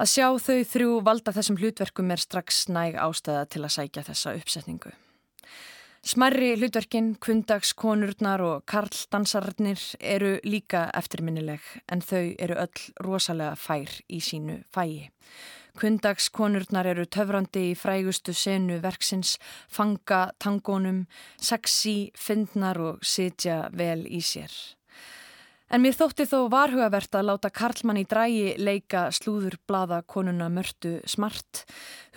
[0.00, 4.32] Að sjá þau þrjú valda þessum hlutverkum er strax næg ástæða til að sækja þessa
[4.40, 4.94] uppsetningu.
[6.06, 14.20] Smerri hlutverkin, kundagskonurnar og karldansarnir eru líka eftirminnileg en þau eru öll rosalega fær í
[14.22, 15.10] sínu fæi.
[15.78, 19.36] Kundagskonurnar eru töfrandi í frægustu senu verksins,
[19.68, 21.04] fanga tangónum,
[21.36, 24.54] sexy, fyndnar og sitja vel í sér.
[25.68, 30.94] En mér þótti þó varhugavert að láta Karlmann í drægi leika slúður blada konuna mörtu
[31.04, 31.66] smart.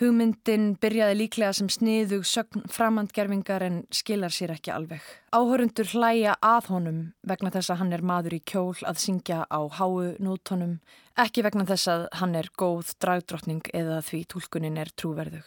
[0.00, 5.04] Hugmyndin byrjaði líklega sem sniðug sögn framhandgerfingar en skilar sér ekki alveg.
[5.36, 9.60] Áhörundur hlæja að honum vegna þess að hann er maður í kjól að syngja á
[9.68, 10.78] háu nótonum,
[11.20, 15.44] ekki vegna þess að hann er góð dragdrottning eða því tólkunin er trúverðug.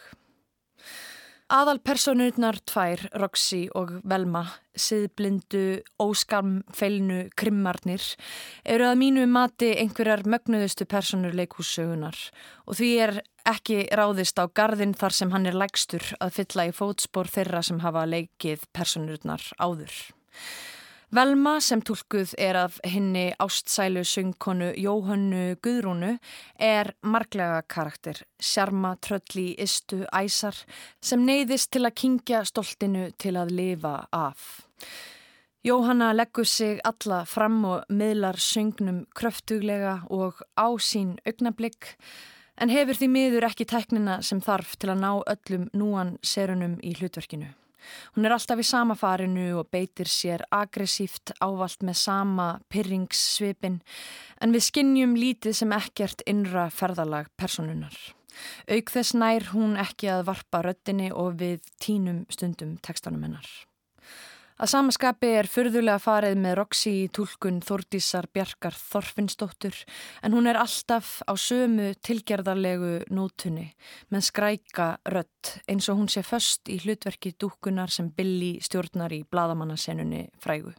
[1.46, 4.40] Aðalpersonurnar tvær, Roxy og Velma,
[4.74, 8.02] siðblindu, óskamfeilnu krimmarnir,
[8.66, 12.18] eru að mínu mati einhverjar mögnuðustu personur leikússögunar
[12.66, 13.14] og því er
[13.46, 17.78] ekki ráðist á gardin þar sem hann er lægstur að fylla í fótspór þeirra sem
[17.84, 19.94] hafa leikið personurnar áður.
[21.14, 26.16] Velma sem tólkuð er af henni ástsælu söngkonu Jóhannu Guðrúnu
[26.58, 30.56] er marglega karakter, sjarma, trölli, istu, æsar
[31.00, 34.66] sem neyðist til að kingja stoltinu til að lifa af.
[35.62, 41.94] Jóhanna leggur sig alla fram og miðlar söngnum kröftuglega og á sín augnablík
[42.58, 46.96] en hefur því miður ekki teknina sem þarf til að ná öllum núan serunum í
[46.98, 47.52] hlutverkinu.
[48.14, 53.80] Hún er alltaf í sama farinu og beitir sér aggressíft ávalt með sama pyrringssvipin
[54.40, 57.96] en við skinnjum lítið sem ekkert innra ferðalag personunar.
[58.68, 63.48] Auk þess nær hún ekki að varpa röttinni og við tínum stundum tekstanum hennar.
[64.56, 69.76] Að samaskapi er fyrðulega farið með Roxy í tólkun Þordísar Bjarkar Þorfinnsdóttur
[70.24, 73.66] en hún er alltaf á sömu tilgerðarlegu nótunni
[74.08, 79.26] með skræka rött eins og hún sé först í hlutverki dúkunar sem Billy stjórnar í
[79.28, 80.72] bladamannasennunni frægu.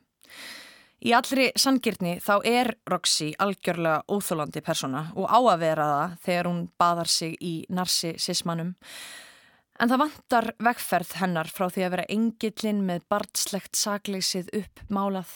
[1.06, 6.50] Í allri sangirni þá er Roxy algjörlega óþólandi persona og á að vera það þegar
[6.50, 8.74] hún badar sig í narsisismannum
[9.78, 15.36] En það vantar vegferð hennar frá því að vera engillin með barnslegt sakleysið uppmálað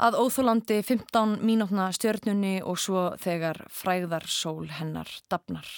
[0.00, 5.68] að óþúlandi 15 mínútna stjörnunni og svo þegar fræðarsól hennar dapnar.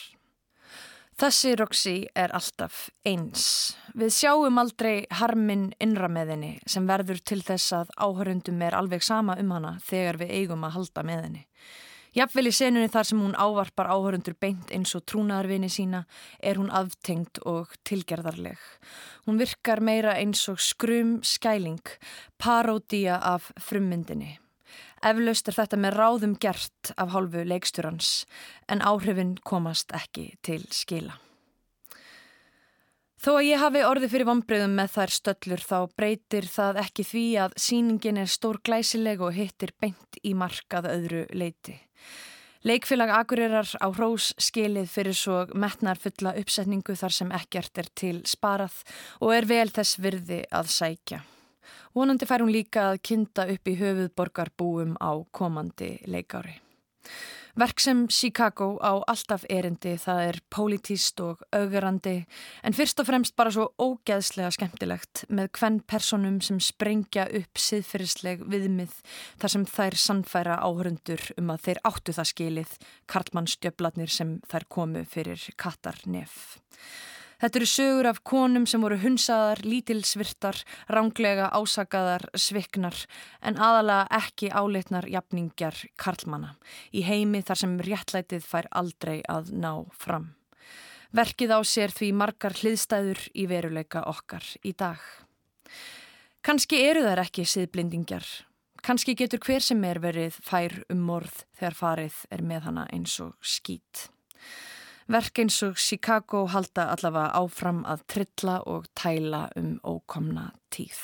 [1.23, 3.77] Þessi Roxy er alltaf eins.
[3.95, 9.05] Við sjáum aldrei harminn innra með henni sem verður til þess að áhörundum er alveg
[9.07, 11.45] sama um hana þegar við eigum að halda með henni.
[12.13, 16.03] Jafnvel í senunni þar sem hún ávarpar áhörundur beint eins og trúnaðarvini sína
[16.45, 18.61] er hún aftengt og tilgerðarleg.
[19.25, 21.81] Hún virkar meira eins og skrum skæling,
[22.37, 24.37] paródía af frummyndinni.
[25.01, 28.15] Eflaust er þetta með ráðum gert af hálfu leikstjórans
[28.69, 31.17] en áhrifin komast ekki til skila.
[33.23, 37.21] Þó að ég hafi orði fyrir vonbreyðum með þær stöllur þá breytir það ekki því
[37.45, 41.77] að síningin er stór glæsileg og hittir beint í markað öðru leiti.
[42.67, 48.17] Leikfélag Akureyrar á hrós skilið fyrir svo metnar fulla uppsetningu þar sem ekkert er til
[48.27, 48.83] sparað
[49.21, 51.23] og er vel þess virði að sækja.
[51.95, 56.59] Vonandi fær hún líka að kynnta upp í höfuðborgarbúum á komandi leikári.
[57.53, 62.15] Verk sem Chicago á alltaf erindi það er pólitíst og augerandi
[62.65, 68.47] en fyrst og fremst bara svo ógeðslega skemmtilegt með hvenn personum sem sprengja upp siðferðisleg
[68.49, 68.97] viðmið
[69.43, 72.77] þar sem þær sannfæra áhörundur um að þeir áttu það skilið
[73.13, 76.57] karlmannstjöflatnir sem þær komu fyrir Katarnef.
[77.43, 82.95] Þetta eru sögur af konum sem voru hunsaðar, lítilsvirtar, ránglega ásakaðar, sviknar
[83.43, 86.53] en aðalega ekki áleitnar jafningjar karlmana
[86.95, 90.29] í heimi þar sem réttlætið fær aldrei að ná fram.
[91.11, 95.03] Verkið á sér því margar hliðstæður í veruleika okkar í dag.
[96.47, 98.29] Kanski eru þær ekki siðblindingjar.
[98.87, 103.19] Kanski getur hver sem er verið fær um morð þegar farið er með hana eins
[103.19, 104.13] og skýt.
[105.13, 110.97] Verk eins og Chicago halda allavega áfram að trilla og tæla um ókomna tíð.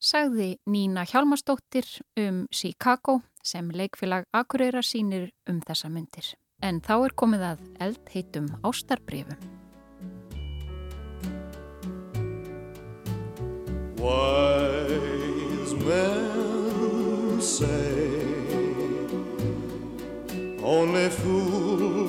[0.00, 1.84] Sagði Nína Hjalmarsdóttir
[2.16, 6.32] um Chicago sem leikfélag Akureyra sínir um þessa myndir.
[6.64, 9.36] En þá er komið að eld heitum ástarbrifum.
[14.00, 18.22] Wise men say
[20.62, 22.01] Only fools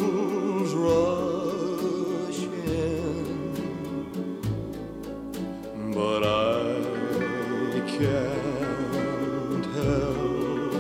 [6.04, 10.74] but I can't help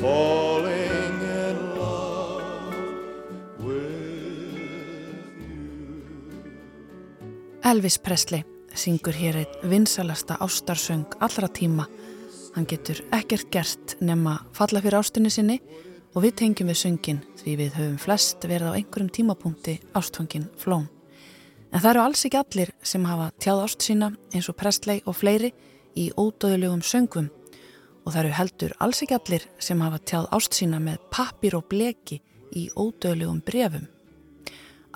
[0.00, 2.74] falling in love
[3.66, 5.20] with you.
[7.62, 11.84] Elvis Presley syngur hér einn vinsalasta ástarsöng allra tíma.
[12.54, 15.60] Hann getur ekkert gert nema falla fyrir ástinni sinni
[16.14, 20.88] og við tengjum við söngin því við höfum flest verið á einhverjum tímapunkti ástfangin flón.
[21.70, 25.14] En það eru alls ekki allir sem hafa tjáð ást sína eins og Presley og
[25.20, 25.52] fleiri
[25.94, 27.28] í ódöðulegum söngum
[28.04, 31.68] og það eru heldur alls ekki allir sem hafa tjáð ást sína með pappir og
[31.70, 32.18] bleki
[32.58, 33.86] í ódöðulegum brefum.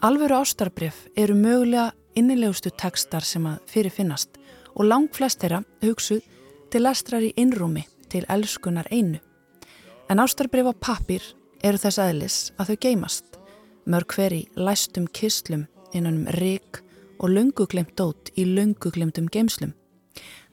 [0.02, 4.40] Alvöru ástarbref eru mögulega innilegustu tekstar sem að fyrirfinnast
[4.74, 6.26] og lang flest þeirra hugsuð
[6.74, 9.20] til lestrar í innrúmi til elskunar einu.
[10.10, 11.22] En ástarbrif á pappir
[11.62, 13.38] eru þess aðlis að þau geymast,
[13.86, 16.82] mörg hver í læstum kistlum innanum rík
[17.18, 19.72] og lönguglemt dót í lönguglemtum geimslum.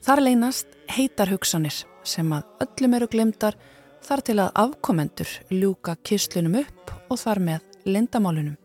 [0.02, 3.58] Þar leynast heitar hugsanir sem að öllum eru glemtar
[4.02, 8.56] þar til að afkomendur ljúka kistlunum upp og þar með lindamálunum.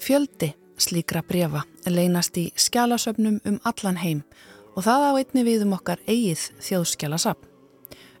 [0.00, 4.22] Fjöldi slíkra brefa leynast í skjálasöfnum um allan heim
[4.76, 7.52] og það á einni við um okkar eigið þjóðskjálasafn.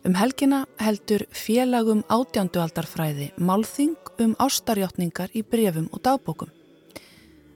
[0.06, 6.52] Um helgina heldur félagum átjándualdarfræði málþing um ástarjáttningar í brefum og dagbókum.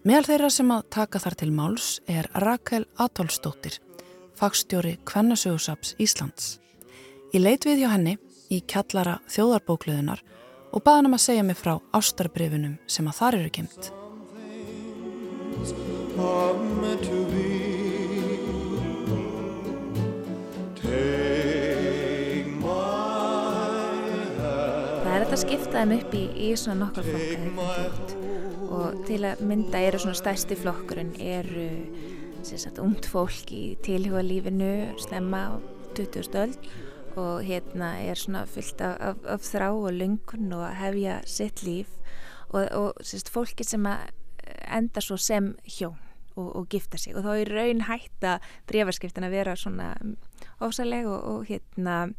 [0.01, 3.75] Meðal þeirra sem að taka þar til máls er Rakel Atolstóttir,
[4.33, 6.55] fagstjóri Kvennasögusaps Íslands.
[7.35, 8.15] Ég leit við hjá henni
[8.49, 10.23] í kjallara þjóðarbókluðunar
[10.73, 13.91] og baði hann að segja mig frá ástarbrifunum sem að þar eru kemd.
[25.05, 28.20] Það er þetta að skipta þeim upp í, í svona nokkar flott.
[28.71, 31.69] Og til að mynda eru svona stærsti flokkurinn eru
[32.47, 34.71] sagt ungt fólk í tilhuga lífinu
[35.03, 35.53] slemma á
[35.99, 36.71] 20 stöld
[37.19, 41.63] og hérna er svona fyllt af, af, af þrá og lungun og að hefja sitt
[41.67, 41.91] líf.
[42.51, 45.99] Og, og sagt fólki sem enda svo sem hjón
[46.37, 47.15] og, og gifta sig.
[47.17, 48.39] Og þá er raun hætta
[48.71, 49.93] brefaskiptin að vera svona
[50.61, 52.13] ofsaleg og, og hérna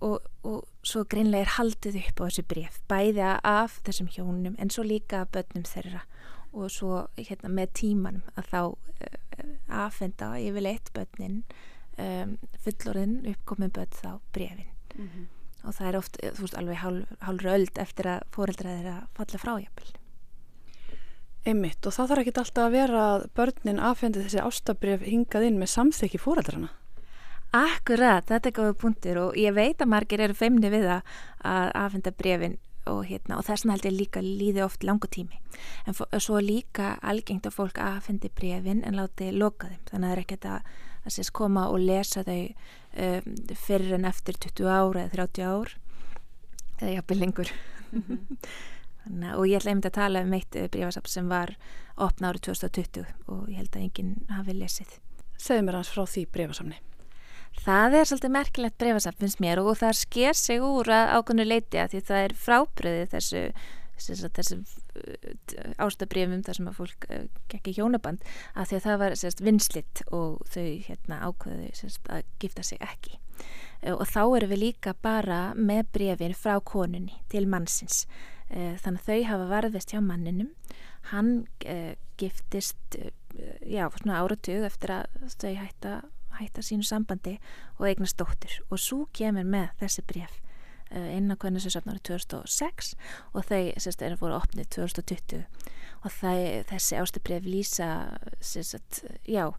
[0.00, 4.72] og, og svo greinlega er haldið upp á þessu bref bæði af þessum hjónum en
[4.72, 6.04] svo líka börnum þeirra
[6.52, 11.42] og svo hérna með tímanum að þá uh, aðfenda yfirleitt börnin
[11.98, 15.26] um, fullorinn uppkomið börn þá brefin mm -hmm.
[15.62, 19.38] og það er oft, þú veist, alveg hálf, hálfur öld eftir að fóreldra þeirra falla
[19.38, 19.92] frájapil
[21.48, 25.56] Einmitt og það þarf ekki alltaf að vera að börnin aðfendi þessi ástabref hingað inn
[25.60, 26.68] með samþykki fóreldrana.
[27.56, 31.00] Akkurat, þetta er góða punktur og ég veit að margir eru feimni við að
[31.42, 35.40] aðfenda brefin og, hérna, og þess vegna held ég líka líði oft langu tími.
[35.88, 39.80] En svo líka algengt að fólk aðfendi brefin en láti loka þeim.
[39.90, 40.68] Þannig að það er ekkert að,
[41.04, 43.30] að sést, koma og lesa þau um,
[43.64, 45.74] fyrir en eftir 20 ára eða 30 ár
[46.80, 47.52] eða jafnveg lengur.
[47.90, 48.38] Mm -hmm.
[49.04, 51.56] Þannig, og ég ætla einmitt að tala um eitt brífasapp sem var
[51.96, 55.00] opna árið 2020 og ég held að enginn hafi lesið.
[55.36, 56.76] Segð mér hans frá því brífasamni.
[57.60, 61.94] Það er svolítið merkilegt brífasapp finnst mér og það sker sig úr ákvöndu leiti að
[61.94, 63.42] því það er frábriðið þessu,
[63.98, 64.58] þessu, þessu
[65.82, 69.44] ástabrifum þar sem að fólk uh, gekk í hjónaband að því að það var sérst,
[69.44, 73.18] vinslitt og þau hérna, ákvöðu sérst, að gifta sig ekki.
[73.84, 78.06] Uh, og þá erum við líka bara með brefin frá konunni til mannsins
[78.50, 80.48] þannig að þau hafa varðist hjá manninum
[81.12, 83.10] hann uh, giftist uh,
[83.64, 85.94] já, svona áratug eftir að þau hætta,
[86.40, 87.38] hætta sínu sambandi
[87.78, 90.38] og eignast dóttir og svo kemur með þessi bref
[90.94, 91.36] uh, inn á
[91.68, 92.94] safnari 2006
[93.34, 95.44] og þau sérst, er voru opnið 2020
[96.00, 97.92] og það, þessi ástubref lýsa
[98.40, 99.52] sérst, já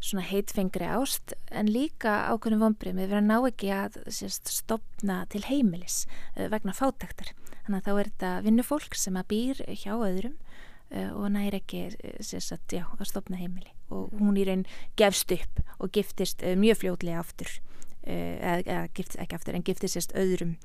[0.00, 5.42] svona heitfengri ást en líka ákveðinu vonbrið við verðum ná ekki að sérst, stopna til
[5.48, 6.04] heimilis
[6.36, 7.32] vegna fátaktar
[7.64, 11.86] þannig að þá er þetta vinnufólk sem að býr hjá öðrum uh, og næri ekki
[11.96, 14.64] já, að stopna heimili og hún í raun
[14.98, 19.98] gefst upp og giftist uh, mjög fljóðlega aftur uh, eða giftist ekki aftur en giftist
[19.98, 20.56] sérst öðrum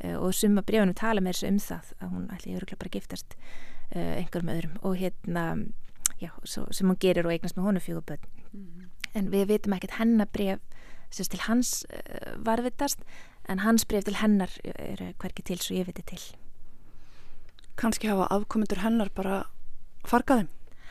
[0.00, 3.34] og summa brefunum tala með þessu um það að hún ætli öruglega bara giftast
[3.92, 5.42] einhverjum öðrum og hérna
[6.16, 8.86] já, svo, sem hún gerir og eignast með honu fjöguböld mm -hmm.
[9.12, 10.60] en við veitum ekkert hennabref
[11.10, 11.84] sérst til hans
[12.36, 13.04] varvitast
[13.48, 16.22] en hans bref til hennar er hverki til svo ég viti til
[17.80, 19.44] kannski hafa afkomendur hennar bara
[20.04, 20.48] fargaðum?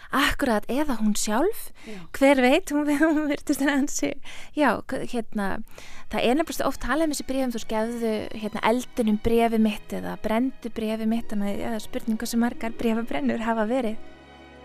[0.10, 1.99] Akkurat, eða hún sjálf, já.
[2.18, 4.16] hver veit, hún, hún virtist hansi,
[4.57, 4.72] já,
[5.12, 5.49] hérna,
[6.10, 10.16] það er nefnilega oft talað um þessi brefum, þú skefðu hérna, eldunum brefi mitt eða
[10.24, 14.01] brendu brefi mitt, þannig að spurningu sem margar brefabrennur hafa verið.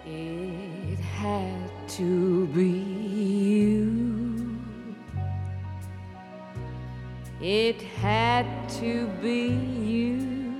[0.04, 4.14] It had to be you
[7.46, 8.46] It had
[8.80, 9.48] to be
[9.84, 10.53] you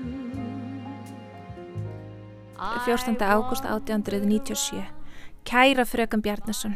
[2.65, 3.21] 14.
[3.21, 4.85] ágúst 1897
[5.45, 6.73] Kæra frökan Bjarnason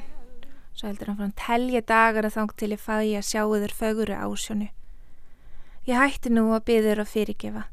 [0.73, 4.13] Svo heldur hann frá telja dagar að þang til ég fæ að sjá þér föguru
[4.13, 4.67] ásjónu
[5.89, 7.63] Ég hætti nú að byður að fyrirgefa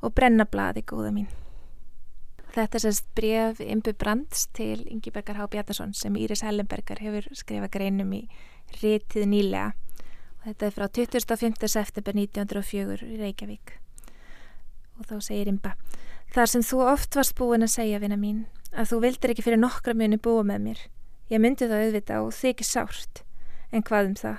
[0.00, 1.28] og brenna bladi góða mín
[2.54, 7.74] Þetta sérst bref Imbu Brands til Ingi Bergar Há Bjarnason sem Íris Hellenbergar hefur skrifað
[7.76, 8.22] greinum í
[8.80, 9.74] rítið nýlega
[10.40, 11.68] og þetta er frá 25.
[11.68, 13.76] september 1904 í Reykjavík
[14.96, 15.76] og þá segir Imba
[16.30, 19.58] Þar sem þú oft varst búin að segja, vina mín, að þú vildir ekki fyrir
[19.58, 20.82] nokkra muni búa með mér.
[21.26, 23.22] Ég myndi það auðvita og þykir sárt.
[23.74, 24.38] En hvað um það?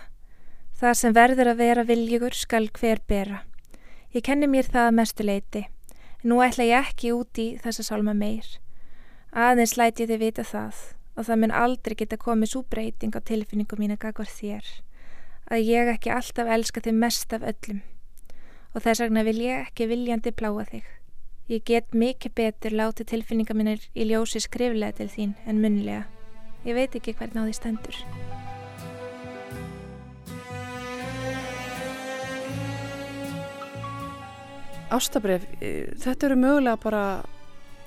[0.80, 3.42] Það sem verður að vera viljugur skal hver bera.
[4.16, 5.66] Ég kenni mér það að mestu leiti.
[6.24, 8.48] Nú ætla ég ekki úti í þessa sálma meir.
[9.36, 10.82] Aðeins læti ég þið vita það
[11.20, 14.64] og það mun aldrei geta komið svo breyting á tilfinningum mín að gagvar þér.
[15.52, 17.84] Að ég ekki alltaf elska þið mest af öllum.
[18.72, 20.88] Og þess vegna vil ég ekki viljandi pláa þig.
[21.52, 26.06] Ég get mikið betur látið tilfinninga minnir í ljósi skriflega til þín en munlega.
[26.64, 27.98] Ég veit ekki hvernig á því stendur.
[34.96, 37.04] Ástabref, e, þetta eru mögulega bara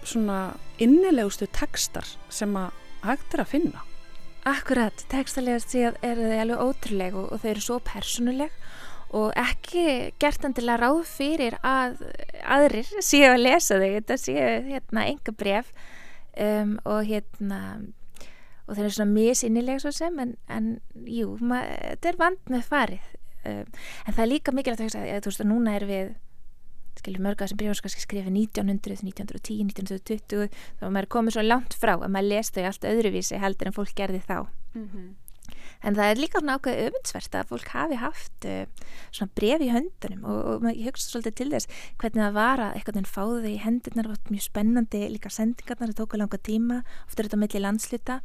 [0.05, 0.39] svona
[0.77, 2.69] innilegustu tekstar sem að
[3.09, 3.87] hægt er að finna.
[4.45, 8.53] Akkurat, tekstalegast síðan eru þau alveg ótrúleg og, þau eru svo personuleg
[9.15, 12.01] og ekki gert endilega ráð fyrir að
[12.43, 15.71] aðrir séu að lesa þig þetta séu hérna enga bref
[16.41, 17.61] um, og hérna
[18.65, 20.71] og það er svona misinnilega svo sem en, en
[21.05, 23.11] jú, þetta er vand með farið.
[23.45, 23.67] Um,
[24.07, 26.15] en það er líka mikilvægt að hugsa að þú veist að núna er við
[26.95, 30.49] skilur mörgað sem brjóðskarski skrifið 1900, 1910, 1920
[30.79, 33.77] þá er maður komið svo langt frá að maður lest þau allt öðruvísi heldur en
[33.77, 34.39] fólk gerði þá.
[34.75, 35.09] Mm -hmm.
[35.83, 39.71] En það er líka svona ákveðið öfundsvert að fólk hafi haft uh, svona bref í
[39.75, 43.41] höndunum og, og ég hugsa svolítið til þess hvernig það var að eitthvað en fáðu
[43.45, 47.43] þau í hendurnar og mjög spennandi líka sendingarnar, það tóku langa tíma ofta er þetta
[47.43, 48.21] melli landsluta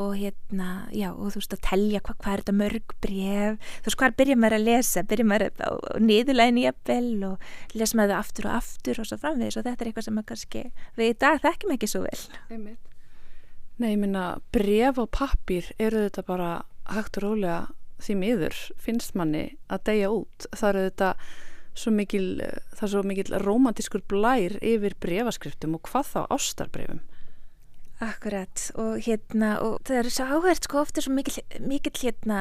[0.00, 3.88] og hérna, já, og þú veist að telja hvað hva er þetta mörg bref þú
[3.88, 5.70] veist hvað byrja maður að lesa, byrja maður á
[6.00, 9.84] niðurlægin í appell og lesa maður það aftur og aftur og svo framvegis og þetta
[9.84, 10.62] er eitthvað sem maður kannski
[11.00, 12.20] við í dag þekkjum ekki svo vel.
[13.80, 14.24] Nei, ég minna,
[14.54, 16.50] bref og pappir eru þetta bara
[16.94, 17.60] hægt og rólega
[18.00, 20.48] því miður finnst manni að deyja út.
[20.56, 21.10] Það eru þetta
[21.80, 22.26] svo mikil,
[22.74, 27.02] það er svo mikil romantískur blær yfir brefaskriftum og hvað þá ástarbrefum.
[28.00, 28.62] Akkurat.
[28.80, 32.38] Og hérna og það er svo áhært sko ofta svo mikil, mikil hérna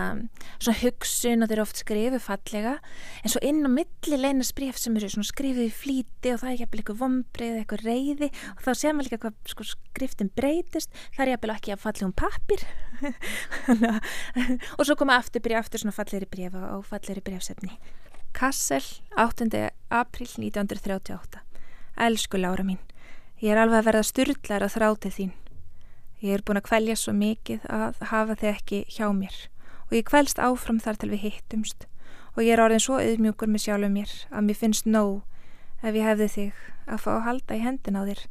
[0.55, 2.77] svona hugsun og þeir eru oft skrifið fallega
[3.19, 6.53] en svo inn á milli leina spref sem eru svona skrifið í flíti og það
[6.53, 10.31] er jæfnilega eitthvað vombrið eða eitthvað reyði og þá séum við líka hvað sko, skriftin
[10.39, 10.95] breytist.
[11.17, 12.65] Það er jæfnilega ekki að falla um pappir
[14.79, 17.75] og svo koma aftur byrja aftur svona falleri brefa og falleri brefsefni
[18.31, 18.85] Kassel
[19.19, 19.49] 8.
[19.91, 21.43] april 1938
[22.07, 22.79] Elsku Lára mín
[23.39, 25.37] Ég er alveg að verða styrlar að þráti þín
[26.19, 29.37] Ég er búin að kvelja svo mikið að hafa þið ekki hjá mér
[29.89, 31.87] og ég kvelst áfram þar til við hittumst
[32.35, 35.21] og ég er orðin svo auðmjúkur með sjálfu mér að mér finnst nóg
[35.79, 36.59] ef ég hefði þig
[36.89, 38.21] að fá að halda í hendin á þér,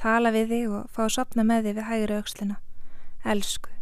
[0.00, 2.58] tala við þig og fá að sopna með þig við hægri aukslina.
[3.24, 3.72] Elsku,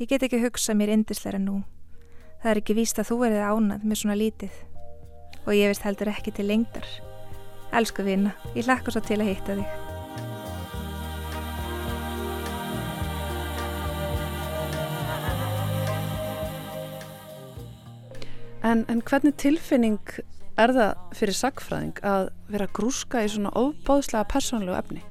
[0.00, 1.60] ég get ekki hugsað mér indisleira nú.
[2.42, 4.62] Það er ekki víst að þú erið ánað með svona lítið
[5.46, 6.88] og ég veist heldur ekki til lengdar.
[7.76, 9.95] Elsku vina, ég hlakka svo til að hitta þig.
[18.66, 20.00] En, en hvernig tilfinning
[20.58, 25.04] er það fyrir sagfræðing að vera grúska í svona óbáðslega persónlegu efni?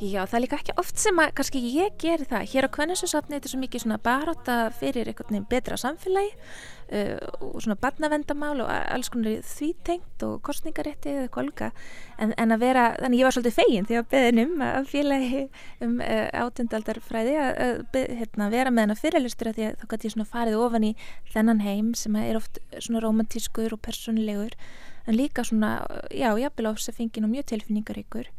[0.00, 2.44] Já, það er líka ekki oft sem að kannski ég ger það.
[2.48, 7.58] Hér á Kvenninsusafni þetta er svo mikið baráta fyrir einhvern veginn betra samfélagi uh, og
[7.60, 11.68] svona barnavendamál og alls konar þvítengt og kostningarétti eða kolga.
[12.16, 15.42] En, en að vera, þannig ég var svolítið fegin því að beðin um að félagi
[15.84, 20.08] um uh, átundaldarfræði að, að hérna, vera með hennar fyrirlustur að því að þá gæti
[20.08, 20.94] ég svona farið ofan í
[21.34, 24.56] þennan heim sem er oft svona romantískur og personlegur
[25.04, 28.32] en líka svona, já, jafnvel á þess að fengið nú mjög tilfinningaríkur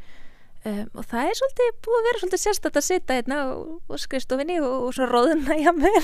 [0.61, 4.59] Um, og það er svolítið búið að vera svolítið sérstætt að sitja hérna og skrifstofinni
[4.61, 6.03] og, og svo róðuna jámvel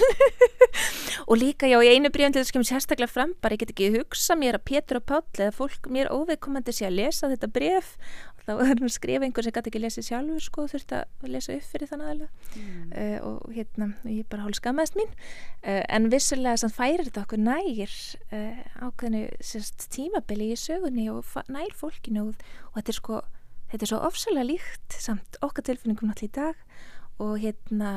[1.29, 3.75] og líka já í einu bríðan til þess að kemur sérstaklega fram bara ég get
[3.75, 7.51] ekki hugsa mér að Pétur og Páll eða fólk mér óveikkomandi sé að lesa þetta
[7.53, 10.97] bref og þá er hann að skrifa einhver sem gæti ekki lesið sjálfur sko þurft
[11.03, 12.81] að lesa upp fyrir þann aðla mm.
[12.89, 15.13] uh, og hérna ég bara hálf skamast mín.
[15.61, 17.97] Uh, en vissulega sann færir þetta okkur nær
[18.33, 23.25] uh, ákveðinu sérst tímabili í sögunni og nær fólkinu og, og þetta er sko
[23.71, 27.91] þetta er svo ofsalega líkt samt okkar tilfinningum náttúrulega í dag og hérna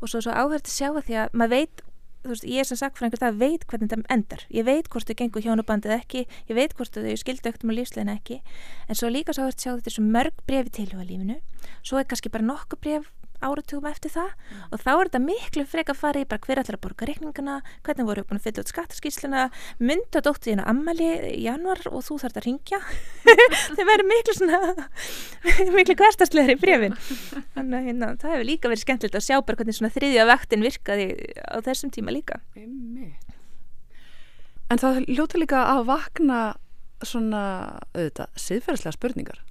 [0.00, 1.82] og svo, svo áhverð að sjá að því að maður veit
[2.22, 4.44] veist, ég er sem sagt fyrir einhvers það veit hvernig þetta endar.
[4.54, 7.80] Ég veit hvort þau gengur hjónubandið ekki ég veit hvort þau skildu ekkert um að
[7.80, 8.38] lífslegin ekki.
[8.86, 11.40] En svo líka svo að þetta er svo mörg brefi til á lífinu
[11.82, 13.10] svo er kannski bara nokkuð bref
[13.42, 14.30] áratugum eftir það.
[14.32, 14.62] Mm.
[14.70, 18.24] og þá er þetta miklu freka farið bara hver allir að borga reikningana hvernig voru
[18.24, 19.44] uppbúin að fylla út skattaskísluna
[19.82, 22.80] mynda dóttiðinu ammali í januar og þú þarf að ringja
[23.76, 24.60] þau verður miklu svona
[25.76, 26.96] miklu hverstastlegar í brefin
[27.54, 30.66] þannig að hérna, það hefur líka verið skemmtilegt að sjá bara hvernig svona þriðja vaktin
[30.66, 31.06] virkaði
[31.42, 32.40] á þessum tíma líka.
[34.72, 36.42] En það ljóta líka að vakna
[37.04, 37.42] svona
[37.92, 39.42] auðvitað siðferðslega spurningar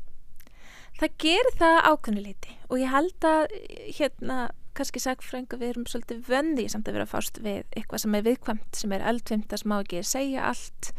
[1.02, 3.56] Það gerir það ákveðnuleiti og ég held að
[3.98, 4.42] hérna
[4.78, 8.78] kannski sagfrængu við erum svolítið vöndi samt að vera fást við eitthvað sem er viðkvæmt
[8.78, 10.92] sem er eldvimt að smá ekki segja allt.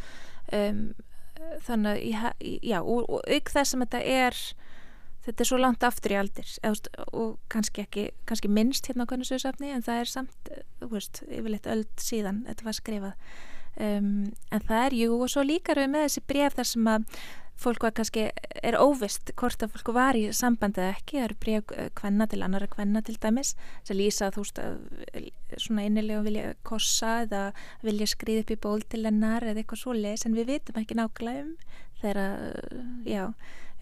[0.52, 0.82] Um,
[1.66, 2.02] þannig
[2.62, 4.42] já og, og auk þess að þetta er
[5.22, 9.10] þetta er svo langt aftur í aldir eða, og kannski ekki, kannski minnst hérna á
[9.10, 13.34] hvernig sögusafni en það er samt, þú veist, yfirleitt öll síðan þetta var skrifað
[13.76, 14.10] um,
[14.52, 17.22] en það er, jú, og svo líkar við með þessi bref þar sem að
[17.62, 18.24] fólk var kannski,
[18.64, 21.18] er óvist hvort að fólk var í sambandi eða ekki.
[21.18, 23.52] Það eru bregð kvenna til annara kvenna til dæmis
[23.86, 27.44] sem lýsa þú veist svona innilega vilja kossa eða
[27.84, 30.98] vilja skriða upp í ból til hennar eða eitthvað svo les en við vitum ekki
[30.98, 31.54] nákvæmlega um
[32.02, 32.26] þeirra,
[33.08, 33.28] já,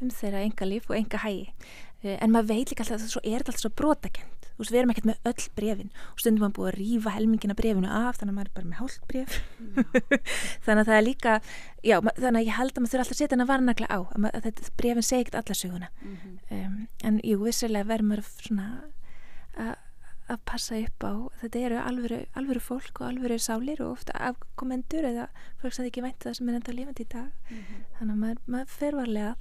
[0.01, 1.49] um þeirra enga líf og enga hægi
[2.01, 4.93] en maður veit líka alltaf að það er alltaf svo brotakent þú veist, við erum
[4.93, 8.39] ekkert með öll brefin og stundum maður búið að rýfa helmingina brefinu af þannig að
[8.39, 9.37] maður er bara með hálft bref
[10.65, 11.35] þannig að það er líka
[11.85, 14.27] já, þannig að ég held að maður þurfa alltaf að setja hana varnagla á að,
[14.31, 15.91] að þetta brefin segi ekkert alla söguna.
[16.01, 16.35] Mm -hmm.
[16.59, 16.77] um,
[17.09, 18.67] en jú, vissilega verður maður svona
[19.57, 19.73] að
[20.47, 21.13] passa upp á.
[21.41, 25.27] Þetta eru alvöru, alvöru fólk og alvöru sálir og ofta afkomendur eða
[25.63, 27.29] fólk sem ekki vænta það sem er enda lífandi í dag.
[27.51, 27.81] Mm -hmm.
[27.99, 29.41] þannig að maður, maður fer varlega að.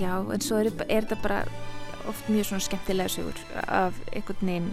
[0.00, 1.44] Já, en svo er, er þetta bara
[2.08, 4.70] oft mjög svona skemmtilega sögur af einhvern veginn,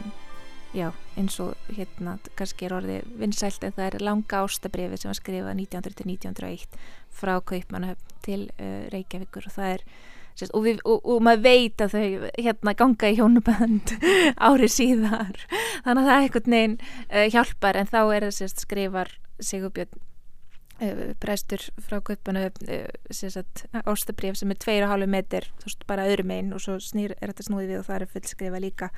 [0.76, 5.20] já, eins og hérna kannski er orðið vinsælt en það er langa ástabrifi sem var
[5.20, 6.78] skrifað 1900-1901
[7.18, 9.86] frá Kaupmannahöfn til uh, Reykjavíkur og það er
[10.38, 13.96] sérst, og, við, og, og maður veit að þau hérna ganga í hjónuband
[14.50, 15.40] árið síðar.
[15.86, 20.06] Þannig að það er einhvern veginn uh, hjálpar en þá er það sérst skrifar Sigurbjörn
[20.80, 22.86] Eh, prestur frá Kaupanu eh,
[23.90, 27.46] ástabrif sem er 2,5 metr þú veist bara öðrum einn og svo snýr er þetta
[27.48, 28.90] snúið við og það er fullskrifa líka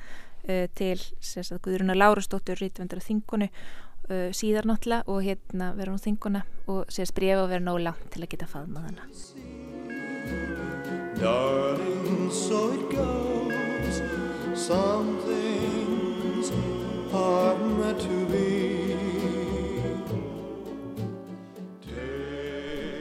[0.48, 0.98] uh, til
[1.62, 7.42] Guðruna Lárastóttur rítvendara þingunu uh, síðar náttúrulega og hérna vera hún þinguna og sést bref
[7.42, 9.08] og vera nóla til að geta faðmað hana.
[11.20, 14.02] Darling so it goes.
[14.54, 16.52] Some things
[17.12, 18.79] are meant to be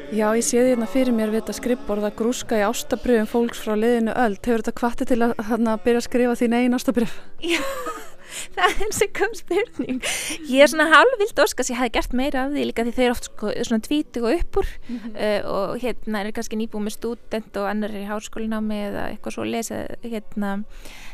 [0.09, 3.75] Já, ég sé því hérna fyrir mér við þetta skrippborða grúska í ástabröfum fólks frá
[3.77, 4.39] liðinu öll.
[4.41, 7.13] Hefur þetta kvatti til að þarna byrja að skrifa þín einn ástabröf?
[7.45, 7.59] Já,
[8.55, 10.01] það er eins og kom spurning.
[10.49, 13.15] Ég er svona halvvild óskast, ég hafi gert meira af því líka því þau eru
[13.19, 15.13] oft sko, svona tvítug og uppur mm -hmm.
[15.13, 19.33] uh, og hérna er kannski nýbúið með student og annar er í háskólinámi eða eitthvað
[19.37, 20.65] svo að lesa hérna.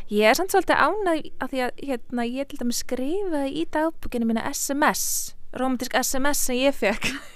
[0.07, 4.25] Ég er samt svolítið ánað að því að hérna, ég til dæmis skrifaði í dagbúkinu
[4.25, 7.34] mína SMS, romantísk SMS sem ég fekk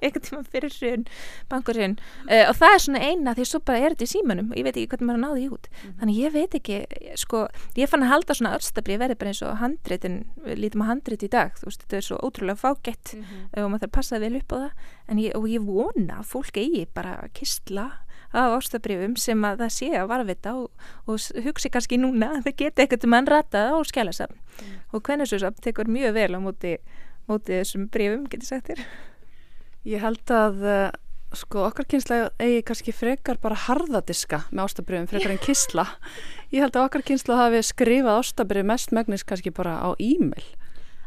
[0.00, 1.06] eitthvað tíma fyrir hrun
[1.50, 1.96] bankurinn
[2.28, 4.66] uh, og það er svona eina því svo bara er þetta í símanum og ég
[4.68, 5.96] veit ekki hvernig maður náði út mm -hmm.
[6.00, 6.78] þannig ég veit ekki,
[7.20, 11.22] sko ég fann að halda svona öllstabri verði bara eins og handreitin lítum á handreit
[11.22, 13.64] í dag þú veist, þetta er svo ótrúlega fágætt mm -hmm.
[13.64, 16.56] og maður þarf að passa vel upp á það ég, og ég vona að fólk
[16.56, 20.70] eigi bara að kistla af ástabrifum sem að það sé að varvita og,
[21.06, 24.76] og hugsi kannski núna að það geti eitthvað til mann ratað á skjálasafn mm.
[24.90, 26.76] og hvernig svo samt tekur mjög vel á móti,
[27.30, 28.82] móti þessum brifum, getur sagt þér
[29.84, 30.90] Ég held að uh,
[31.36, 35.86] sko okkar kynsla eigi kannski frekar bara harðadiska með ástabröfum frekar en kysla.
[36.54, 40.46] Ég held að okkar kynsla hafi skrifað ástabröf mest megnis kannski bara á e-mail.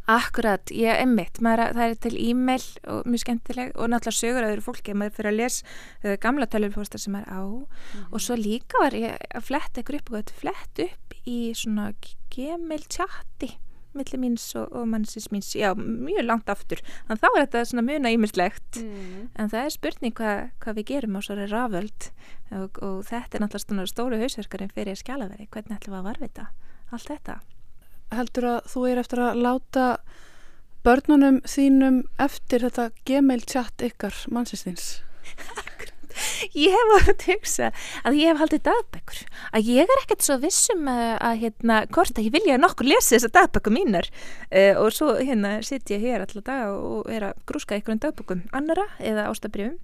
[0.07, 4.45] Akkurat, ég er mitt, maður, það er til e-mail og mjög skemmtileg og náttúrulega sögur
[4.45, 7.41] að öðru fólki, maður fyrir að les uh, gamla tölvupóstar sem maður á
[8.13, 11.89] og svo líka var ég að fletta ykkur upp og þetta flett upp í svona
[12.31, 13.57] gmail chati
[13.97, 15.51] millir míns og, og mannsins míns.
[15.57, 18.79] Já, mjög langt aftur, þannig þá er þetta svona muna ímislegt,
[19.35, 22.09] en það er spurning hvað hva við gerum á svona raföld.
[22.47, 26.47] Og, og þetta er náttúrulega stóru hausverkarinn fyrir skjálaveri, hvernig ætlum við að varvita
[26.95, 27.39] allt þetta?
[28.15, 29.87] Heldur að þú er eftir að láta
[30.87, 35.01] börnunum þínum eftir þetta gmail chat ykkar mannsins
[36.65, 37.71] ég hef átt að hugsa
[38.07, 39.23] að ég hef haldið dagbækur.
[39.57, 43.15] Að ég er ekkert svo vissum að, að hérna, hvort að ég vilja nokkur lesa
[43.15, 44.11] þessar dagbækur mínar.
[44.51, 48.01] Uh, og svo hérna sitt ég hér alltaf dag og er að grúska ykkur um
[48.03, 49.77] dagbækum annara eða ástabrjöfum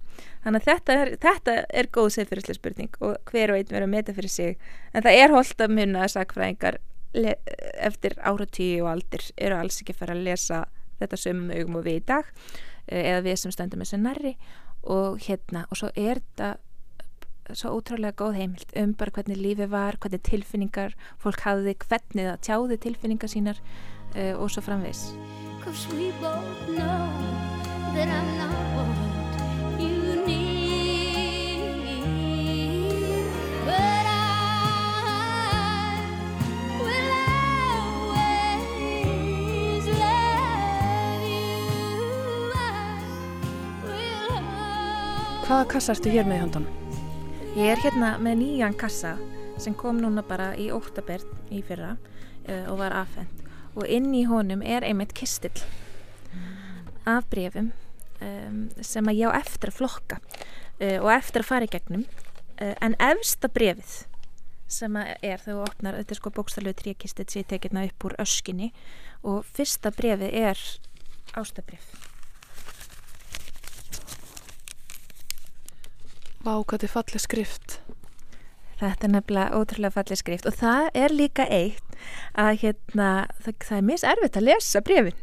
[0.44, 3.94] þannig að þetta er, þetta er góð segfyrirslega spurning og hver og einn verður að
[3.94, 4.58] meta fyrir sig.
[4.92, 6.80] En það er holdt að munna að sakfræðingar
[7.14, 10.64] eftir áratíu og aldir eru alls ekki að fara að lesa
[11.00, 14.34] þetta sömum augum og við í dag uh, eða við sem stöndum þessu nærri
[14.84, 16.54] og hérna og svo er þetta
[17.52, 22.42] svo ótrúlega góð heimild um bara hvernig lífi var, hvernig tilfinningar fólk hafði, hvernig það
[22.48, 23.60] tjáði tilfinningar sínar
[24.16, 25.12] uh, og svo framvegs
[45.44, 46.66] Hvaða kassa ertu hér með í handan?
[47.52, 49.10] Ég er hérna með nýjan kassa
[49.60, 53.42] sem kom núna bara í óttabert í fyrra uh, og var afhend
[53.76, 55.52] og inn í honum er einmitt kistill
[57.04, 57.74] af brefum
[58.24, 62.06] um, sem að ég á eftir að flokka uh, og eftir að fara í gegnum.
[62.56, 63.98] Uh, en efsta brefið
[64.72, 68.08] sem er þegar þú opnar þetta er sko bókstalegu tríkistill sem ég tekið hérna upp
[68.08, 68.72] úr öskinni
[69.20, 70.66] og fyrsta brefið er
[71.36, 72.03] ástabref
[76.44, 77.74] Vá, hvað þetta er fallið skrift.
[78.76, 81.94] Þetta er nefnilega ótrúlega fallið skrift og það er líka eitt
[82.36, 83.06] að hérna,
[83.40, 85.22] það, það er mis erfitt að lesa brefin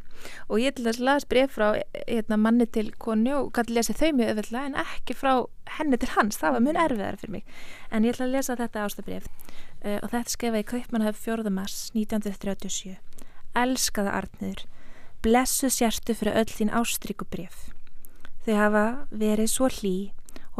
[0.50, 1.68] og ég til þess að las bref frá
[2.08, 5.32] hérna, manni til konu og gæti lesa þau mjög öðvöldlega en ekki frá
[5.78, 7.46] henni til hans, það var mjög erfiðar fyrir mig.
[7.92, 11.54] En ég ætla að lesa þetta ástabref uh, og þetta skrifa í Kaupmannhaf 4.
[11.54, 12.98] mars 1937
[13.62, 14.66] Elskaða Arnur
[15.22, 17.68] blessu sérstu fyrir öll þín ástríku bref
[18.46, 19.96] þau hafa verið svo hlý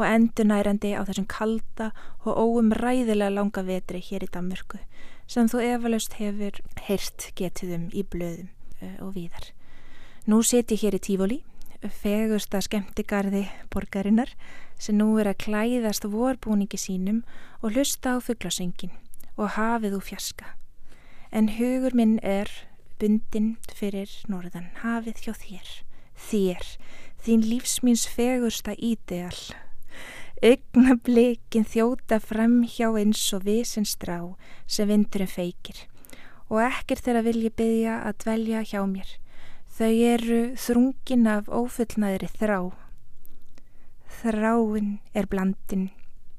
[0.02, 1.92] og endurnærandi á þessum kalda
[2.26, 4.80] og óumræðilega langa vetri hér í Danmörku
[5.30, 8.50] sem þú efalaust hefur heyrt getiðum í blöðum
[9.00, 9.52] og víðar.
[10.26, 11.38] Nú seti ég hér í Tífóli,
[12.02, 14.34] fegursta skemmtigarði borgarinnar
[14.82, 17.22] sem nú er að klæðast vorbúningi sínum
[17.62, 18.92] og hlusta á fugglasöngin
[19.38, 20.52] og hafið úr fjaska.
[21.30, 22.50] En hugur minn er
[23.00, 25.68] bundin fyrir norðan hafið hjá þér,
[26.28, 26.70] þér,
[27.22, 29.38] þín lífsmýns fegursta ídeal
[30.42, 34.16] Augnablikin þjóta fram hjá eins og vissin strá
[34.66, 35.84] sem vindurum feikir
[36.50, 39.12] og ekkert þeirra vil ég byggja að dvelja hjá mér.
[39.70, 42.58] Þau eru þrungin af ófullnaðri þrá.
[44.18, 45.88] Þráin er blandin,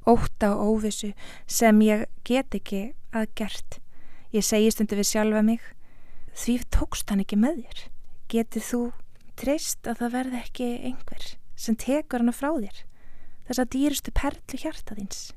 [0.04, 1.14] óta og óvissu
[1.47, 2.84] sem ég get ekki
[3.16, 3.80] að gert.
[4.36, 5.64] Ég segi stundu við sjálfa mig,
[6.36, 7.86] því tókst hann ekki með þér.
[8.36, 8.86] Getið þú
[9.39, 12.89] treyst að það verði ekki einhver sem tekur hana frá þér?
[13.47, 15.31] Þessa dýrustu perlu hjarta þins.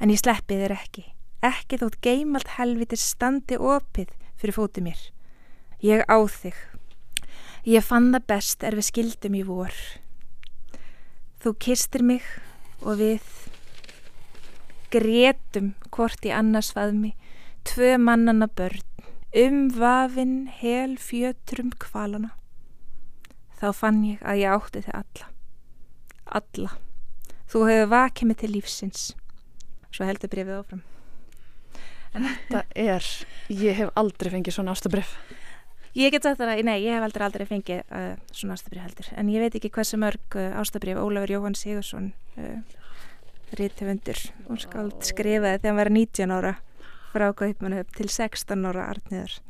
[0.00, 1.04] En ég sleppi þér ekki,
[1.46, 4.98] ekki þótt geimalt helviti standi opið fyrir fóti mér.
[5.84, 6.56] Ég á þig.
[7.66, 9.74] Ég fann það best er við skildum í vor.
[11.42, 12.24] Þú kistir mig
[12.82, 13.24] og við
[14.94, 17.12] gretum hvort í annars faðmi,
[17.66, 18.84] tvö mannana börn,
[19.36, 22.32] um vafinn hel fjötrum kvalana.
[23.56, 25.30] Þá fann ég að ég átti þig alla.
[26.26, 26.85] Alla.
[27.46, 29.08] Þú hefur vakið mig til lífsins.
[29.94, 30.84] Svo heldur brefið áfram.
[32.16, 33.08] Þetta er,
[33.52, 35.10] ég hef aldrei fengið svona ástabref.
[35.96, 39.08] Ég get sagt það að, nei, ég hef aldrei aldrei fengið uh, svona ástabrif heldur.
[39.16, 42.60] En ég veit ekki hversu mörg uh, ástabrif Ólafur Jóhann Sigursson, uh,
[43.56, 44.20] rítufundur
[44.50, 46.52] og skáld skrifaði þegar hann var 19 ára
[47.14, 49.40] frá Kaupmannu upp til 16 ára artniður.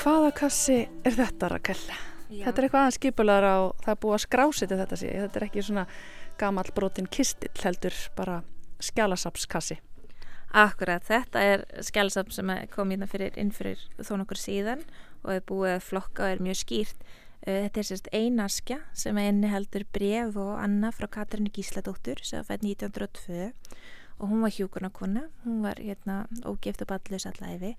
[0.00, 1.78] Hvaða kassi er þetta, Rakel?
[2.30, 5.12] Þetta er eitthvað aðeins skipulegar á, það er búið að skrásita þetta sé.
[5.24, 5.84] Þetta er ekki svona
[6.40, 8.40] gamall brotin kistill heldur bara
[8.80, 9.80] skjálasapskassi.
[10.60, 14.82] Akkurat, þetta er skjálsam sem kom hérna fyrir, inn fyrir þó nokkur síðan
[15.22, 17.04] og er búið að flokka og er mjög skýrt.
[17.40, 22.44] Uh, Þetta er sérst einaskja sem er inniheldur bref og annað frá Katrínu Gísladóttur sem
[22.44, 23.52] fætt 1902
[24.20, 27.74] og hún var hjúkunarkona, hún var hérna ógift og ballus allæfi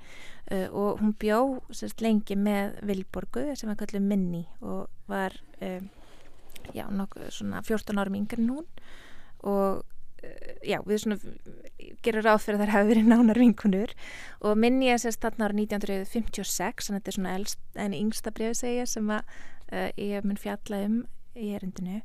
[0.52, 5.82] uh, og hún bjó sérst lengi með Vilborgu sem var kallið Minni og var uh,
[6.74, 8.68] já, nokkuð svona 14 árum yngri en hún.
[9.44, 9.84] Og
[10.24, 11.20] uh, já, við svona
[12.02, 13.96] gerum ráð fyrir að þær hafi verið nánar vinkunur
[14.42, 18.58] og minni ég sérst þarna ára 1956 en þetta er svona elst, en yngsta brefi
[18.64, 19.34] segja sem að
[19.72, 21.02] uh, ég mun fjalla um
[21.38, 22.02] í erindinu.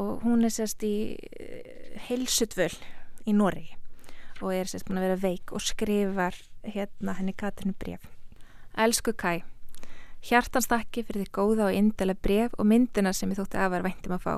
[0.00, 2.72] Og hún er sérst í uh, heilsutvöl
[3.26, 3.76] í Noregi
[4.42, 8.08] og er sérst búin að vera veik og skrifar hérna henni Katrinu bref
[8.78, 9.42] Elsku Kai
[10.22, 14.26] Hjartanstakki fyrir því góða og indala bref og myndina sem ég þótti afar væntum að
[14.26, 14.34] fá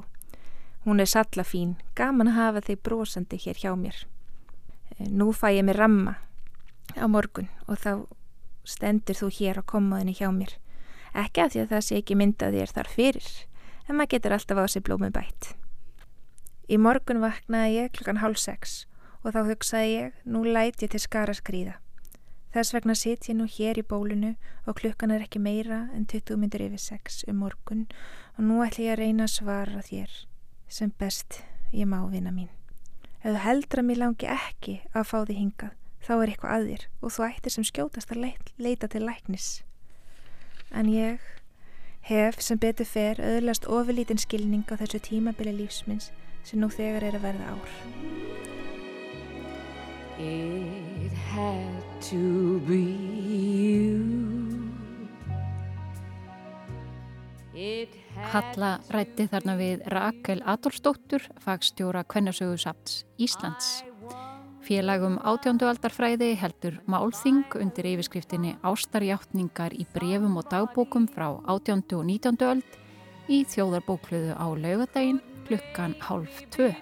[0.85, 4.03] Hún er salla fín, gaman að hafa þig brosandi hér hjá mér.
[4.99, 6.19] Eh, Nú fæ ég mér ramma
[6.93, 8.05] á morgun og þá
[8.69, 10.53] stendur þú hér á komaðinu hjá mér.
[11.17, 13.29] Ekki að því að það sé ekki myndað þér þar fyrir,
[13.89, 15.55] en maður getur alltaf á sig blómi bætt.
[16.65, 18.85] Í morgun vaknaði ég klukkan hálf sex
[19.21, 21.75] og þá hugsaði ég, nú læt ég til skara skrýða.
[22.55, 24.31] Þess vegna sit ég nú hér í bólunu
[24.65, 27.85] og klukkan er ekki meira en 20 myndur yfir sex um morgun
[28.39, 30.17] og nú ætla ég að reyna að svara þér
[30.73, 31.43] sem best
[31.75, 32.49] ég má vinna mín.
[33.21, 36.69] Ef þú heldur að mér langi ekki að fá því hingað, þá er eitthvað að
[36.71, 39.53] þér og þú ættir sem skjótast að leit, leita til læknis.
[40.73, 41.21] En ég
[42.09, 46.13] hef sem betur fer öðlast ofurlítinn skilning á þessu tímabili lífsminns
[46.45, 47.73] sem nú þegar er að verða ár.
[50.15, 54.25] It had to be you.
[58.35, 63.85] Halla rætti þarna við Rakel Adolfsdóttur, fagstjóra Kvennasögu Sapts Íslands.
[64.65, 72.09] Félagum átjándu aldarfræði heldur Málþing undir yfirskriftinni Ástarjáttningar í brefum og dagbókum frá átjándu og
[72.09, 72.81] nítjándu öld
[73.29, 76.73] í þjóðarbókluðu á laugadaginn klukkan hálf tvö.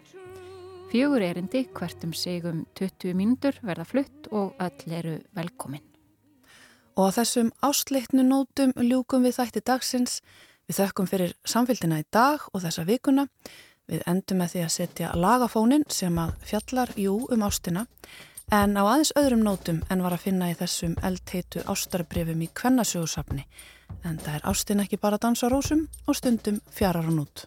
[0.93, 5.83] Fjögur erindi hvert um sig um 20 mínútur verða flutt og öll eru velkomin.
[6.97, 10.21] Og á þessum áslitnu nótum ljúkum við þætti dagsins.
[10.69, 13.27] Við þökkum fyrir samfélgina í dag og þessa vikuna.
[13.89, 17.87] Við endum með því að setja lagafónin sem að fjallar jú um ástina
[18.53, 23.47] en á aðeins öðrum nótum en var að finna í þessum eldheitu ástarbrifum í kvennasögursafni.
[24.05, 27.47] En það er ástin ekki bara að dansa rósum og stundum fjarar hún út.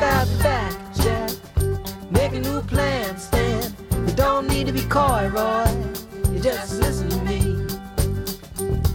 [0.00, 1.30] Ooh, slip out the back, Jack.
[2.10, 3.74] Make a new plan, Stan.
[4.06, 5.66] You don't need to be coy, Roy.
[6.32, 7.40] You just listen to me.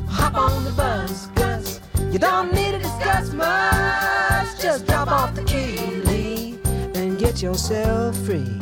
[0.09, 1.79] Hop on the bus, Gus.
[2.11, 4.59] You don't need to discuss much.
[4.59, 6.57] Just drop off the key, Lee,
[6.95, 8.59] and get yourself free.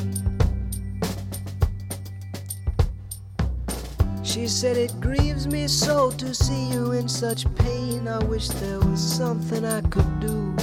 [4.24, 8.08] She said, It grieves me so to see you in such pain.
[8.08, 10.62] I wish there was something I could do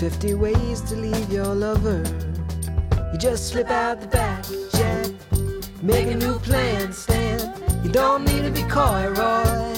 [0.00, 2.02] 50 ways to leave your lover.
[3.12, 5.10] You just slip out the back, Jack.
[5.82, 7.52] Make a new plan, Stan.
[7.84, 9.74] You don't need to be coy, Roy.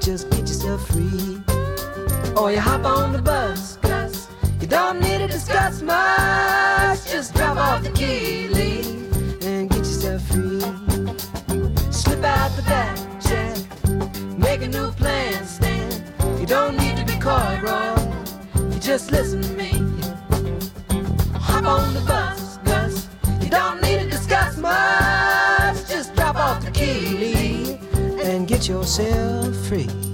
[0.00, 1.40] Just get yourself free.
[2.36, 4.26] Or you hop on the bus, Gus.
[4.60, 7.08] You don't need to discuss much.
[7.08, 9.06] Just drop off the key, Lee,
[9.46, 10.58] and get yourself free.
[11.92, 13.56] Slip out the back, Jack.
[14.36, 15.92] Make a new plan, Stan.
[16.40, 17.99] You don't need to be coy, Roy.
[18.90, 19.70] Just listen to me.
[21.34, 23.08] Hop on the bus, Gus.
[23.40, 25.88] You don't need to discuss much.
[25.88, 27.78] Just drop off the key,
[28.20, 30.09] and get yourself free.